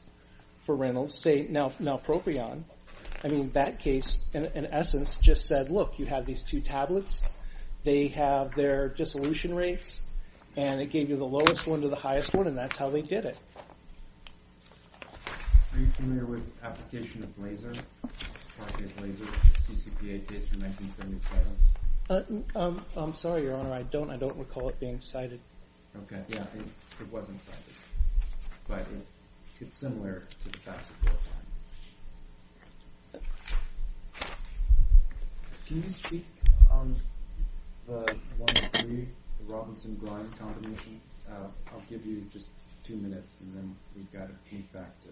for 0.64 0.74
Reynolds, 0.74 1.16
say 1.16 1.46
Nalpropion, 1.46 2.64
I 3.22 3.28
mean, 3.28 3.50
that 3.52 3.80
case, 3.80 4.24
in 4.32 4.66
essence, 4.66 5.18
just 5.18 5.46
said, 5.46 5.70
look, 5.70 5.98
you 5.98 6.06
have 6.06 6.24
these 6.24 6.42
two 6.42 6.60
tablets. 6.60 7.22
They 7.84 8.08
have 8.08 8.54
their 8.54 8.88
dissolution 8.88 9.54
rates, 9.54 10.00
and 10.56 10.80
it 10.80 10.90
gave 10.90 11.08
you 11.08 11.16
the 11.16 11.24
lowest 11.24 11.66
one 11.66 11.80
to 11.82 11.88
the 11.88 11.96
highest 11.96 12.34
one, 12.34 12.46
and 12.46 12.58
that's 12.58 12.76
how 12.76 12.90
they 12.90 13.02
did 13.02 13.24
it. 13.24 13.36
Are 15.72 15.78
you 15.78 15.86
familiar 15.92 16.26
with 16.26 16.50
application 16.62 17.22
of 17.22 17.38
laser, 17.38 17.72
CCPA 18.58 20.26
case 20.26 20.46
from 20.48 20.60
1977? 20.60 21.56
Uh, 22.10 22.22
um, 22.56 22.84
I'm 22.96 23.12
sorry, 23.14 23.42
Your 23.42 23.56
Honor, 23.56 23.72
I 23.72 23.82
don't 23.82 24.10
I 24.10 24.16
don't 24.16 24.36
recall 24.36 24.68
it 24.70 24.80
being 24.80 25.00
cited. 25.00 25.40
Okay, 26.04 26.22
yeah, 26.28 26.44
it 27.00 27.12
wasn't 27.12 27.40
cited. 27.44 27.74
But 28.66 28.86
it's 29.60 29.76
similar 29.76 30.24
to 30.42 30.48
the 30.48 30.58
facts 30.58 30.88
of 30.90 30.96
Wertheim. 31.02 31.12
Can 35.66 35.82
you 35.82 35.92
speak 35.92 36.24
on 36.70 36.96
the 37.88 38.14
1-3, 38.38 39.06
the 39.46 39.54
Robinson-Greim 39.54 40.38
combination? 40.38 41.00
Uh, 41.28 41.46
I'll 41.72 41.82
give 41.88 42.04
you 42.06 42.24
just 42.32 42.50
two 42.84 42.96
minutes, 42.96 43.36
and 43.40 43.56
then 43.56 43.76
we've 43.96 44.12
got 44.12 44.28
to 44.28 44.54
move 44.54 44.72
back 44.72 45.00
to... 45.02 45.08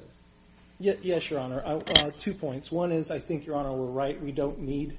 Yes, 0.79 1.31
Your 1.31 1.41
Honor. 1.41 1.63
Uh, 1.65 1.79
uh, 1.79 2.11
two 2.21 2.35
points. 2.35 2.71
One 2.71 2.93
is, 2.93 3.11
I 3.11 3.19
think, 3.19 3.47
Your 3.47 3.57
Honor, 3.57 3.73
we're 3.73 3.87
right. 3.87 4.23
We 4.23 4.31
don't 4.31 4.61
need 4.61 4.99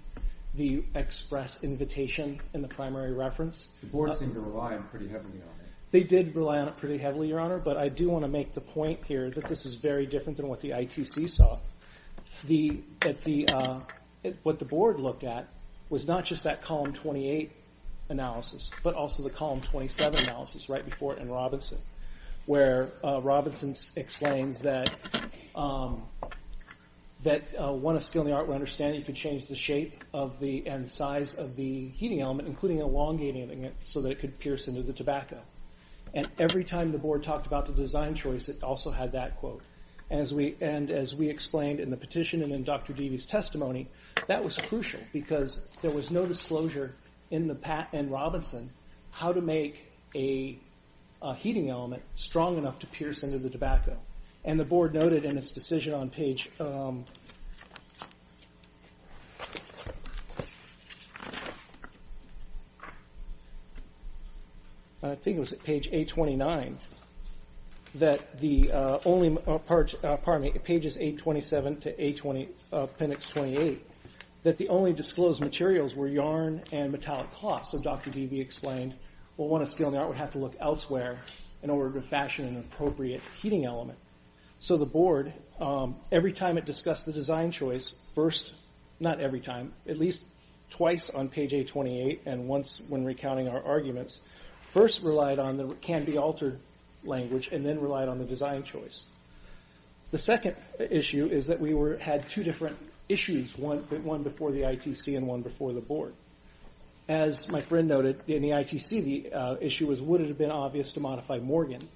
the 0.56 0.84
express 0.96 1.64
invitation 1.64 2.42
in 2.56 2.64
the 2.64 2.68
primary 2.68 3.14
reference. 3.14 3.70
The 3.82 3.88
board 3.88 4.18
seemed 4.18 4.34
to 4.34 4.40
rely 4.40 4.74
on 4.74 4.84
pretty 4.84 5.08
heavily 5.08 5.36
on 5.36 5.66
it. 5.66 5.72
They 5.92 6.02
did 6.02 6.36
rely 6.36 6.60
on 6.60 6.68
it 6.68 6.78
pretty 6.78 6.98
heavily, 6.98 7.28
Your 7.28 7.40
Honor, 7.40 7.60
but 7.60 7.78
I 7.78 7.90
do 7.90 8.10
want 8.10 8.24
to 8.24 8.28
make 8.28 8.56
the 8.56 8.62
point 8.62 9.06
here 9.06 9.30
that 9.30 9.46
this 9.46 9.66
is 9.68 9.76
very 9.76 10.08
different 10.08 10.38
than 10.38 10.48
what 10.48 10.62
the 10.62 10.72
ITC 10.72 11.30
saw. 11.30 11.60
The 12.46 12.82
at 13.04 13.22
the 13.22 13.48
at 14.24 14.36
What 14.44 14.60
the 14.60 14.66
board 14.66 15.00
looked 15.00 15.24
at 15.24 15.48
was 15.90 16.08
not 16.08 16.26
just 16.26 16.44
that 16.44 16.62
column 16.62 16.94
28 16.94 17.52
analysis, 18.10 18.72
but 18.84 18.94
also 18.94 19.24
the 19.24 19.30
column 19.30 19.62
27 19.62 20.24
analysis 20.24 20.70
right 20.70 20.86
before 20.86 21.14
it 21.14 21.20
in 21.20 21.30
Robinson, 21.30 21.80
where 22.46 22.92
uh, 23.04 23.22
Robinson 23.22 23.76
explains 23.96 24.62
that 24.62 24.90
um, 25.56 26.04
uh, 27.26 27.74
one 27.74 27.96
of 27.96 28.04
skill 28.04 28.22
in 28.22 28.30
the 28.30 28.34
art 28.34 28.48
would 28.48 28.54
understand 28.54 28.96
you 28.96 29.04
could 29.04 29.16
change 29.16 29.48
the 29.48 29.56
shape 29.56 30.04
of 30.14 30.40
the 30.40 30.68
and 30.68 30.90
size 30.90 31.36
of 31.36 31.56
the 31.56 31.90
heating 31.90 32.22
element, 32.22 32.48
including 32.48 32.80
elongating 32.80 33.64
it 33.64 33.76
so 33.84 34.02
that 34.02 34.12
it 34.12 34.20
could 34.20 34.40
pierce 34.40 34.68
into 34.68 34.82
the 34.82 34.94
tobacco. 34.94 35.40
And 36.14 36.30
every 36.40 36.64
time 36.64 36.92
the 36.92 36.98
board 36.98 37.24
talked 37.24 37.48
about 37.48 37.66
the 37.66 37.74
design 37.74 38.16
choice, 38.16 38.48
it 38.50 38.64
also 38.64 38.92
had 38.92 39.12
that 39.12 39.38
quote. 39.38 39.64
And 40.10 40.22
as 40.22 40.34
we 40.34 40.56
and 40.62 40.90
as 40.90 41.14
we 41.14 41.30
explained 41.30 41.82
in 41.82 41.90
the 41.90 41.98
petition 41.98 42.42
and 42.42 42.54
in 42.54 42.64
Dr. 42.64 42.94
Deavy's 42.94 43.26
testimony, 43.26 43.90
that 44.28 44.44
was 44.44 44.56
crucial 44.56 45.02
because 45.12 45.68
there 45.82 45.92
was 45.92 46.12
no 46.12 46.26
disclosure 46.26 46.96
in 47.32 47.48
the 47.48 47.56
Pat 47.56 47.90
and 47.94 48.12
Robinson 48.12 48.72
how 49.12 49.34
to 49.34 49.42
make 49.42 49.92
a 50.16 50.58
heating 51.34 51.70
element 51.70 52.04
strong 52.16 52.58
enough 52.58 52.80
to 52.80 52.88
pierce 52.88 53.24
into 53.24 53.38
the 53.40 53.50
tobacco. 53.50 53.98
And 54.46 54.60
the 54.60 54.66
board 54.66 54.94
noted 54.94 55.26
in 55.26 55.38
its 55.38 55.52
decision 55.52 55.94
on 55.94 56.10
page... 56.10 56.50
Um, 56.60 57.06
I 65.04 65.16
think 65.16 65.38
it 65.38 65.40
was 65.40 65.54
page 65.54 65.88
829, 65.88 66.78
that 67.96 68.40
the 68.40 68.72
uh, 68.72 69.00
only... 69.06 69.38
Uh, 69.48 69.58
part, 69.58 69.94
uh, 70.04 70.18
pardon 70.18 70.54
me, 70.54 70.60
pages 70.60 70.98
827 70.98 71.82
to 71.82 72.50
appendix 72.72 73.30
28, 73.30 73.86
that 74.44 74.58
the 74.58 74.70
only 74.70 74.94
disclosed 74.94 75.42
materials 75.42 75.96
were 75.96 76.08
yarn 76.08 76.64
and 76.72 76.92
metallic 76.92 77.32
cloth. 77.32 77.68
So 77.68 77.82
Dr. 77.82 78.10
Deavy 78.10 78.40
explained, 78.40 78.94
well, 79.36 79.48
one 79.48 79.62
of 79.62 79.70
skill 79.70 79.88
in 79.88 79.94
the 79.94 80.00
art 80.00 80.10
would 80.10 80.18
have 80.18 80.32
to 80.32 80.38
look 80.38 80.56
elsewhere 80.60 81.20
in 81.64 81.70
order 81.70 82.00
to 82.00 82.08
fashion 82.08 82.48
an 82.48 82.58
appropriate 82.58 83.22
heating 83.42 83.66
element. 83.66 83.98
So 84.60 84.78
the 84.78 84.86
board, 84.86 85.34
um, 85.60 85.98
every 86.12 86.34
time 86.34 86.58
it 86.58 86.66
discussed 86.66 87.06
the 87.06 87.14
design 87.14 87.52
choice, 87.52 88.00
first, 88.16 88.54
not 89.00 89.20
every 89.20 89.40
time, 89.40 89.74
at 89.88 89.98
least 89.98 90.24
twice 90.70 91.10
on 91.10 91.30
page 91.30 91.54
828 91.54 92.24
and 92.26 92.48
once 92.48 92.82
when 92.90 93.06
recounting 93.06 93.48
our 93.48 93.64
arguments, 93.64 94.22
first 94.74 95.04
relied 95.04 95.40
on 95.40 95.58
the 95.58 95.68
can-be-altered 95.76 96.60
language 97.04 97.50
and 97.52 97.66
then 97.66 97.80
relied 97.80 98.08
on 98.08 98.18
the 98.20 98.26
design 98.26 98.64
choice. 98.64 99.06
The 100.12 100.18
second 100.18 100.56
issue 100.80 101.28
is 101.28 101.48
that 101.48 101.60
we 101.60 101.76
had 102.00 102.30
two 102.30 102.44
different 102.44 102.78
issues, 103.10 103.58
one 103.58 104.24
before 104.24 104.52
the 104.52 104.62
ITC 104.62 105.16
and 105.16 105.28
one 105.28 105.42
before 105.42 105.74
the 105.74 105.82
board. 105.82 106.14
As 107.08 107.50
my 107.50 107.62
friend 107.62 107.88
noted, 107.88 108.22
in 108.28 108.42
the 108.42 108.50
ITC, 108.50 109.04
the 109.04 109.34
uh, 109.34 109.56
issue 109.62 109.88
was 109.88 110.02
would 110.02 110.22
it 110.22 110.28
have 110.28 110.38
been 110.38 110.52
obvious 110.52 110.94
to 110.94 111.00
modify 111.00 111.40
Morgan, 111.40 111.88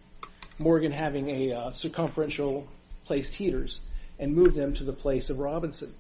Morgan 0.58 0.92
having 0.92 1.30
a 1.30 1.52
uh, 1.52 1.72
circumferential 1.72 2.68
placed 3.06 3.34
heaters, 3.34 3.82
and 4.20 4.34
move 4.34 4.54
them 4.54 4.74
to 4.76 4.84
the 4.84 4.94
place 4.94 5.30
of 5.30 5.40
Robinson. 5.40 5.92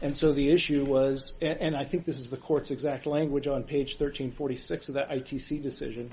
And 0.00 0.16
so 0.16 0.32
the 0.32 0.50
issue 0.50 0.84
was, 0.84 1.38
and 1.42 1.76
I 1.76 1.84
think 1.84 2.04
this 2.04 2.18
is 2.18 2.30
the 2.30 2.38
court's 2.38 2.70
exact 2.70 3.04
language 3.04 3.46
on 3.46 3.64
page 3.64 3.98
1346 3.98 4.88
of 4.88 4.94
that 4.94 5.10
ITC 5.10 5.62
decision, 5.62 6.10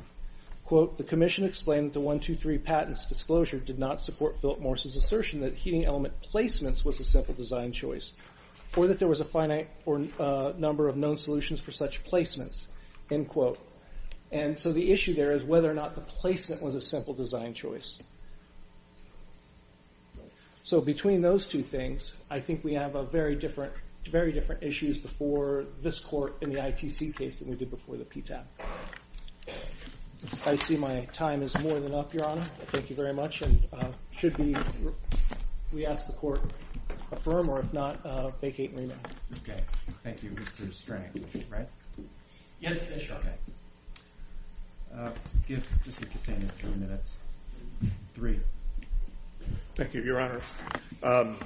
quote, 0.67 0.97
the 0.97 1.03
commission 1.03 1.45
explained 1.45 1.87
that 1.87 1.93
the 1.93 2.01
123 2.01 2.57
patent's 2.57 3.05
disclosure 3.05 3.57
did 3.57 3.79
not 3.79 4.01
support 4.01 4.41
Philip 4.41 4.59
Morris's 4.59 4.97
assertion 4.97 5.39
that 5.39 5.55
heating 5.55 5.85
element 5.85 6.13
placements 6.21 6.83
was 6.83 6.99
a 6.99 7.05
simple 7.05 7.33
design 7.33 7.71
choice, 7.71 8.17
or 8.75 8.87
that 8.87 8.99
there 8.99 9.07
was 9.07 9.21
a 9.21 9.25
finite 9.25 9.69
or 9.85 10.05
uh, 10.19 10.51
number 10.57 10.89
of 10.89 10.97
known 10.97 11.15
solutions 11.15 11.61
for 11.61 11.71
such 11.71 12.03
placements, 12.03 12.67
end 13.09 13.29
quote. 13.29 13.57
And 14.29 14.59
so 14.59 14.73
the 14.73 14.91
issue 14.91 15.13
there 15.13 15.31
is 15.31 15.41
whether 15.41 15.71
or 15.71 15.73
not 15.73 15.95
the 15.95 16.01
placement 16.01 16.61
was 16.61 16.75
a 16.75 16.81
simple 16.81 17.13
design 17.13 17.53
choice. 17.53 18.03
So 20.63 20.81
between 20.81 21.21
those 21.21 21.47
two 21.47 21.63
things, 21.63 22.21
I 22.29 22.41
think 22.41 22.65
we 22.65 22.73
have 22.73 22.95
a 22.95 23.05
very 23.05 23.37
different, 23.37 23.71
very 24.11 24.33
different 24.33 24.63
issues 24.63 24.97
before 24.97 25.63
this 25.81 25.99
court 25.99 26.35
in 26.41 26.51
the 26.51 26.59
ITC 26.59 27.15
case 27.15 27.39
than 27.39 27.49
we 27.49 27.55
did 27.55 27.69
before 27.69 27.95
the 27.95 28.03
PTAB. 28.03 28.43
I 30.45 30.55
see 30.55 30.77
my 30.77 31.01
time 31.13 31.41
is 31.41 31.57
more 31.59 31.79
than 31.79 31.93
up, 31.93 32.13
Your 32.13 32.25
Honor. 32.25 32.41
Thank 32.67 32.89
you 32.89 32.95
very 32.95 33.13
much, 33.13 33.41
and 33.41 33.61
uh, 33.73 33.87
should 34.11 34.35
be, 34.37 34.55
we 35.73 35.85
ask 35.85 36.07
the 36.07 36.13
court 36.13 36.41
affirm, 37.11 37.49
or 37.49 37.59
if 37.59 37.73
not, 37.73 38.03
uh, 38.05 38.27
vacate 38.41 38.71
and 38.71 38.79
remand. 38.79 38.99
Okay, 39.43 39.61
thank 40.03 40.23
you, 40.23 40.31
Mr. 40.31 40.73
Strang, 40.73 41.09
right? 41.49 41.67
Yes, 42.59 42.79
Commissioner. 42.87 43.19
Okay. 43.19 43.33
Uh, 44.95 45.11
Give 45.47 45.59
Mr. 45.87 46.09
Cassani 46.09 46.49
three 46.53 46.75
minutes. 46.75 47.19
Three. 48.15 48.39
Thank 49.75 49.93
you, 49.93 50.01
Your 50.01 50.19
Honor. 50.19 50.41
Um, 51.03 51.37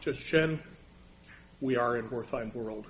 Judge 0.00 0.24
Chen, 0.24 0.60
we 1.60 1.76
are 1.76 1.96
in 1.96 2.08
Wertheim 2.08 2.54
world. 2.54 2.86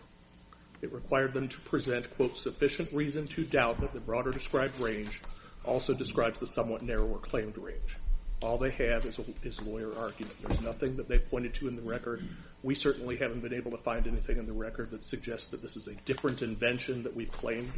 It 0.84 0.92
required 0.92 1.32
them 1.32 1.48
to 1.48 1.60
present, 1.62 2.14
quote, 2.14 2.36
sufficient 2.36 2.92
reason 2.92 3.26
to 3.28 3.44
doubt 3.44 3.80
that 3.80 3.94
the 3.94 4.00
broader 4.00 4.30
described 4.30 4.78
range 4.78 5.22
also 5.64 5.94
describes 5.94 6.38
the 6.38 6.46
somewhat 6.46 6.82
narrower 6.82 7.16
claimed 7.16 7.56
range. 7.56 7.96
All 8.42 8.58
they 8.58 8.70
have 8.72 9.06
is, 9.06 9.18
a, 9.18 9.24
is 9.42 9.62
lawyer 9.62 9.96
argument. 9.96 10.36
There's 10.42 10.60
nothing 10.60 10.96
that 10.98 11.08
they 11.08 11.18
pointed 11.18 11.54
to 11.54 11.68
in 11.68 11.76
the 11.76 11.80
record. 11.80 12.22
We 12.62 12.74
certainly 12.74 13.16
haven't 13.16 13.40
been 13.40 13.54
able 13.54 13.70
to 13.70 13.78
find 13.78 14.06
anything 14.06 14.36
in 14.36 14.44
the 14.44 14.52
record 14.52 14.90
that 14.90 15.06
suggests 15.06 15.48
that 15.52 15.62
this 15.62 15.74
is 15.74 15.88
a 15.88 15.94
different 16.04 16.42
invention 16.42 17.02
that 17.04 17.16
we've 17.16 17.32
claimed. 17.32 17.72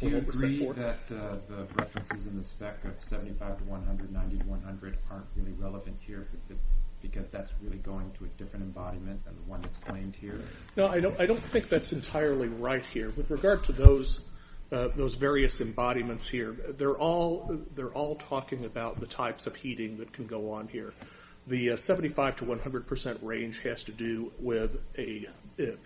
Do 0.00 0.08
you 0.08 0.16
agree 0.16 0.56
that 0.72 1.00
uh, 1.10 1.36
the 1.50 1.66
references 1.78 2.26
in 2.26 2.38
the 2.38 2.44
spec 2.44 2.82
of 2.86 2.94
75 2.98 3.58
to 3.58 3.64
100, 3.64 4.10
90 4.10 4.38
to 4.38 4.44
100 4.44 4.98
aren't 5.10 5.26
really 5.36 5.52
relevant 5.58 5.98
here 6.00 6.26
for 6.30 6.36
the, 6.48 6.58
because 7.00 7.28
that's 7.28 7.54
really 7.60 7.78
going 7.78 8.10
to 8.18 8.24
a 8.24 8.28
different 8.28 8.64
embodiment 8.64 9.24
than 9.24 9.34
the 9.36 9.42
one 9.42 9.60
that's 9.62 9.76
claimed 9.78 10.16
here? 10.16 10.40
No, 10.76 10.86
I 10.86 11.00
don't. 11.00 11.42
Think 11.42 11.68
that's 11.68 11.92
entirely 11.92 12.48
right 12.48 12.84
here. 12.86 13.10
With 13.10 13.30
regard 13.30 13.64
to 13.64 13.72
those 13.72 14.20
uh, 14.70 14.88
various 14.88 15.60
embodiments 15.60 16.28
here, 16.28 16.56
they're 16.76 16.98
all 16.98 18.16
talking 18.28 18.64
about 18.64 19.00
the 19.00 19.06
types 19.06 19.46
of 19.46 19.56
heating 19.56 19.98
that 19.98 20.12
can 20.12 20.26
go 20.26 20.52
on 20.52 20.68
here. 20.68 20.92
The 21.46 21.72
uh, 21.72 21.76
75 21.76 22.36
to 22.36 22.44
100 22.44 22.86
percent 22.86 23.18
range 23.22 23.60
has 23.62 23.82
to 23.84 23.92
do 23.92 24.32
with 24.38 24.78
a, 24.98 25.26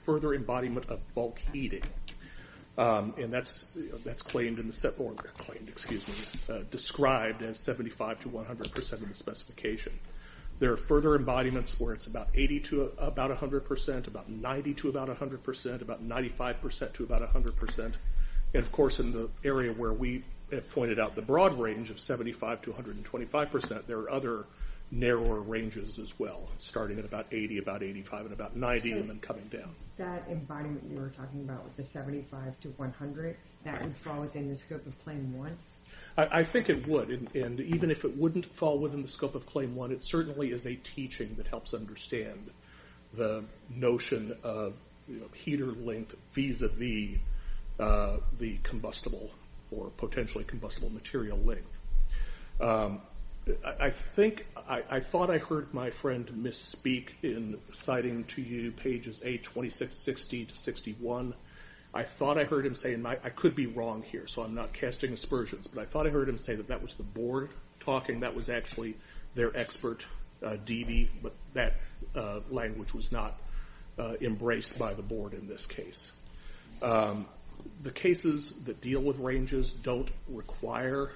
further 0.02 0.34
embodiment 0.34 0.86
of 0.90 1.00
bulk 1.14 1.40
heating, 1.52 1.84
um, 2.76 3.14
and 3.16 3.32
that's 3.32 3.66
claimed 4.22 4.58
in 4.58 4.66
the 4.66 4.72
set 4.72 4.94
or 4.98 5.12
claimed, 5.14 5.68
excuse 5.68 6.06
me, 6.08 6.14
uh, 6.48 6.62
described 6.70 7.42
as 7.42 7.58
75 7.60 8.20
to 8.20 8.28
100 8.30 8.74
percent 8.74 9.02
of 9.02 9.08
the 9.08 9.14
specification. 9.14 9.92
There 10.58 10.72
are 10.72 10.76
further 10.76 11.14
embodiments 11.14 11.80
where 11.80 11.92
it's 11.92 12.06
about 12.06 12.28
80 12.34 12.60
to 12.60 12.92
about 12.98 13.36
100%, 13.36 14.06
about 14.06 14.28
90 14.28 14.74
to 14.74 14.88
about 14.88 15.08
100%, 15.08 15.82
about 15.82 16.06
95% 16.06 16.92
to 16.92 17.04
about 17.04 17.34
100%. 17.34 17.78
And 18.54 18.62
of 18.62 18.70
course, 18.70 19.00
in 19.00 19.12
the 19.12 19.28
area 19.44 19.72
where 19.72 19.92
we 19.92 20.24
have 20.52 20.70
pointed 20.70 21.00
out 21.00 21.16
the 21.16 21.22
broad 21.22 21.58
range 21.58 21.90
of 21.90 21.98
75 21.98 22.62
to 22.62 22.72
125%, 22.72 23.86
there 23.86 23.98
are 23.98 24.10
other 24.10 24.44
narrower 24.90 25.40
ranges 25.40 25.98
as 25.98 26.18
well, 26.18 26.48
starting 26.58 26.98
at 26.98 27.04
about 27.04 27.26
80, 27.32 27.58
about 27.58 27.82
85, 27.82 28.26
and 28.26 28.34
about 28.34 28.54
90, 28.54 28.90
So- 28.90 28.96
and 28.98 29.08
then 29.08 29.20
coming 29.20 29.48
down. 29.48 29.74
That 29.96 30.28
embodiment 30.28 30.84
you 30.90 30.98
were 30.98 31.08
talking 31.08 31.40
about 31.40 31.64
with 31.64 31.76
the 31.76 31.82
75 31.82 32.60
to 32.60 32.68
100, 32.76 33.36
that 33.64 33.82
would 33.82 33.96
fall 33.96 34.20
within 34.20 34.48
the 34.48 34.56
scope 34.56 34.86
of 34.86 35.02
Claim 35.02 35.36
1? 35.36 35.56
I, 36.16 36.44
think 36.44 36.68
it 36.68 36.86
would, 36.86 37.08
and, 37.34 37.60
even 37.60 37.90
if 37.90 38.04
it 38.04 38.16
wouldn't 38.16 38.54
fall 38.54 38.78
within 38.78 39.02
the 39.02 39.08
scope 39.08 39.34
of 39.34 39.46
Claim 39.46 39.74
1, 39.74 39.92
it 39.92 40.04
certainly 40.04 40.50
is 40.50 40.66
a 40.66 40.74
teaching 40.74 41.34
that 41.36 41.46
helps 41.46 41.72
understand 41.72 42.50
the 43.14 43.44
notion 43.70 44.36
of 44.42 44.74
heater 45.34 45.72
length 45.72 46.14
vis-a-vis 46.32 47.18
uh, 47.80 48.16
the 48.38 48.58
combustible 48.62 49.30
or 49.70 49.90
potentially 49.96 50.44
combustible 50.44 50.90
material 50.90 51.38
length. 51.38 51.76
Um, 52.60 53.00
I, 53.80 53.90
think 53.90 54.46
I, 54.68 54.84
I 54.88 55.00
thought 55.00 55.30
I 55.30 55.38
heard 55.38 55.72
my 55.74 55.90
friend 55.90 56.26
misspeak 56.28 57.08
in 57.22 57.58
citing 57.72 58.24
to 58.24 58.42
you 58.42 58.70
pages 58.70 59.20
A2660 59.24 60.48
to 60.48 60.56
61. 60.56 61.34
I 61.94 62.02
thought 62.04 62.38
I 62.38 62.44
heard 62.44 62.64
him 62.64 62.74
say, 62.74 62.94
and 62.94 63.06
I, 63.06 63.16
could 63.16 63.54
be 63.54 63.66
wrong 63.66 64.02
here, 64.02 64.26
so 64.26 64.42
I'm 64.42 64.54
not 64.54 64.72
casting 64.72 65.12
aspersions, 65.12 65.66
but 65.66 65.82
I 65.82 65.84
thought 65.84 66.06
I 66.06 66.10
heard 66.10 66.28
him 66.28 66.38
say 66.38 66.54
that 66.54 66.68
that 66.68 66.82
was 66.82 66.94
the 66.94 67.02
board 67.02 67.50
talking. 67.80 68.20
That 68.20 68.34
was 68.34 68.48
actually 68.48 68.96
their 69.34 69.54
expert, 69.56 70.04
uh, 70.42 70.56
DB, 70.64 71.08
but 71.22 71.34
that 71.52 71.74
uh, 72.14 72.40
language 72.50 72.94
was 72.94 73.12
not 73.12 73.38
uh, 73.98 74.14
embraced 74.22 74.78
by 74.78 74.94
the 74.94 75.02
board 75.02 75.34
in 75.34 75.46
this 75.46 75.66
case. 75.66 76.10
Um, 76.80 77.26
the 77.82 77.90
cases 77.90 78.52
that 78.64 78.80
deal 78.80 79.00
with 79.00 79.18
ranges 79.18 79.72
don't 79.72 80.08
require 80.28 81.10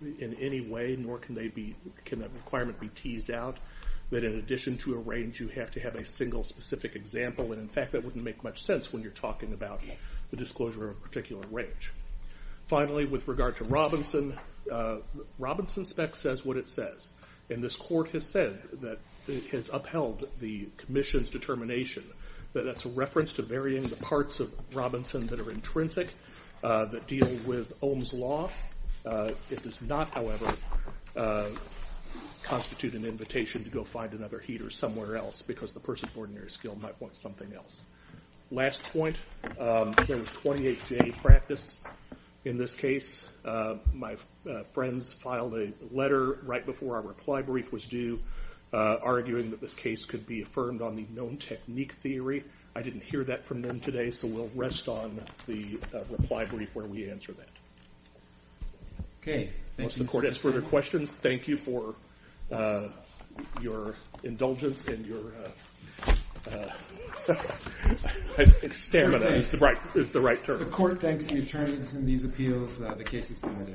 in 0.00 0.36
any 0.40 0.60
way, 0.60 0.96
nor 0.98 1.18
can 1.18 1.34
they 1.34 1.48
be 1.48 1.74
can 2.04 2.20
that 2.20 2.30
requirement 2.32 2.78
be 2.80 2.88
teased 2.88 3.30
out. 3.30 3.58
That 4.12 4.24
in 4.24 4.34
addition 4.34 4.76
to 4.78 4.94
a 4.94 4.98
range, 4.98 5.40
you 5.40 5.48
have 5.48 5.70
to 5.70 5.80
have 5.80 5.94
a 5.94 6.04
single 6.04 6.44
specific 6.44 6.96
example, 6.96 7.50
and 7.52 7.60
in 7.62 7.68
fact, 7.68 7.92
that 7.92 8.04
wouldn't 8.04 8.22
make 8.22 8.44
much 8.44 8.64
sense 8.64 8.92
when 8.92 9.02
you're 9.02 9.10
talking 9.10 9.54
about 9.54 9.82
the 10.30 10.36
disclosure 10.36 10.90
of 10.90 10.96
a 10.98 11.00
particular 11.00 11.42
range. 11.50 11.90
Finally, 12.66 13.06
with 13.06 13.26
regard 13.26 13.56
to 13.56 13.64
Robinson, 13.64 14.38
uh, 14.70 14.98
Robinson 15.38 15.86
spec 15.86 16.14
says 16.14 16.44
what 16.44 16.58
it 16.58 16.68
says, 16.68 17.10
and 17.48 17.64
this 17.64 17.74
court 17.74 18.10
has 18.10 18.26
said 18.26 18.62
that 18.82 18.98
it 19.28 19.46
has 19.46 19.70
upheld 19.72 20.28
the 20.40 20.68
commission's 20.76 21.30
determination 21.30 22.04
that 22.52 22.66
that's 22.66 22.84
a 22.84 22.90
reference 22.90 23.32
to 23.34 23.42
varying 23.42 23.84
the 23.84 23.96
parts 23.96 24.40
of 24.40 24.52
Robinson 24.74 25.26
that 25.28 25.40
are 25.40 25.50
intrinsic, 25.50 26.08
uh, 26.62 26.84
that 26.84 27.06
deal 27.06 27.28
with 27.46 27.72
Ohm's 27.82 28.12
law. 28.12 28.50
Uh, 29.06 29.30
it 29.50 29.62
does 29.62 29.80
not, 29.80 30.10
however, 30.10 30.54
constitute 32.42 32.94
an 32.94 33.04
invitation 33.04 33.64
to 33.64 33.70
go 33.70 33.84
find 33.84 34.12
another 34.12 34.38
heater 34.38 34.70
somewhere 34.70 35.16
else 35.16 35.42
because 35.42 35.72
the 35.72 35.80
person 35.80 36.08
of 36.08 36.16
ordinary 36.16 36.50
skill 36.50 36.74
might 36.74 37.00
want 37.00 37.16
something 37.16 37.52
else. 37.54 37.82
Last 38.50 38.82
point, 38.92 39.16
um, 39.58 39.92
there 40.06 40.18
was 40.18 40.28
28J 40.28 41.16
practice 41.22 41.82
in 42.44 42.58
this 42.58 42.74
case. 42.74 43.26
Uh, 43.44 43.76
my 43.92 44.16
uh, 44.48 44.64
friends 44.72 45.12
filed 45.12 45.54
a 45.54 45.72
letter 45.90 46.38
right 46.42 46.64
before 46.64 46.96
our 46.96 47.02
reply 47.02 47.42
brief 47.42 47.72
was 47.72 47.84
due 47.84 48.20
uh, 48.72 48.98
arguing 49.02 49.50
that 49.50 49.60
this 49.60 49.74
case 49.74 50.04
could 50.04 50.26
be 50.26 50.42
affirmed 50.42 50.80
on 50.82 50.96
the 50.96 51.06
known 51.10 51.36
technique 51.36 51.92
theory. 51.92 52.44
I 52.74 52.82
didn't 52.82 53.02
hear 53.02 53.22
that 53.24 53.44
from 53.44 53.60
them 53.60 53.80
today, 53.80 54.10
so 54.10 54.26
we'll 54.26 54.50
rest 54.54 54.88
on 54.88 55.20
the 55.46 55.78
reply 56.10 56.46
brief 56.46 56.74
where 56.74 56.86
we 56.86 57.10
answer 57.10 57.32
that. 57.32 57.48
Okay. 59.22 59.50
Unless 59.78 59.96
the 59.96 60.04
court 60.04 60.24
has 60.24 60.36
further 60.36 60.62
questions, 60.62 61.10
thank 61.10 61.48
you 61.48 61.56
for 61.56 61.94
your 63.60 63.94
indulgence 64.22 64.86
and 64.86 65.06
your 65.06 65.32
uh, 66.06 66.12
uh, 66.50 67.34
stamina 68.72 69.26
is 69.26 69.48
the 69.48 69.58
right 69.58 69.76
is 69.94 70.12
the 70.12 70.20
court 70.70 71.00
thanks 71.00 71.24
the 71.26 71.38
attorneys 71.38 71.94
in 71.94 72.04
these 72.04 72.24
appeals. 72.24 72.80
Uh, 72.80 72.94
The 72.94 73.04
case 73.04 73.30
is 73.30 73.38
submitted. 73.38 73.70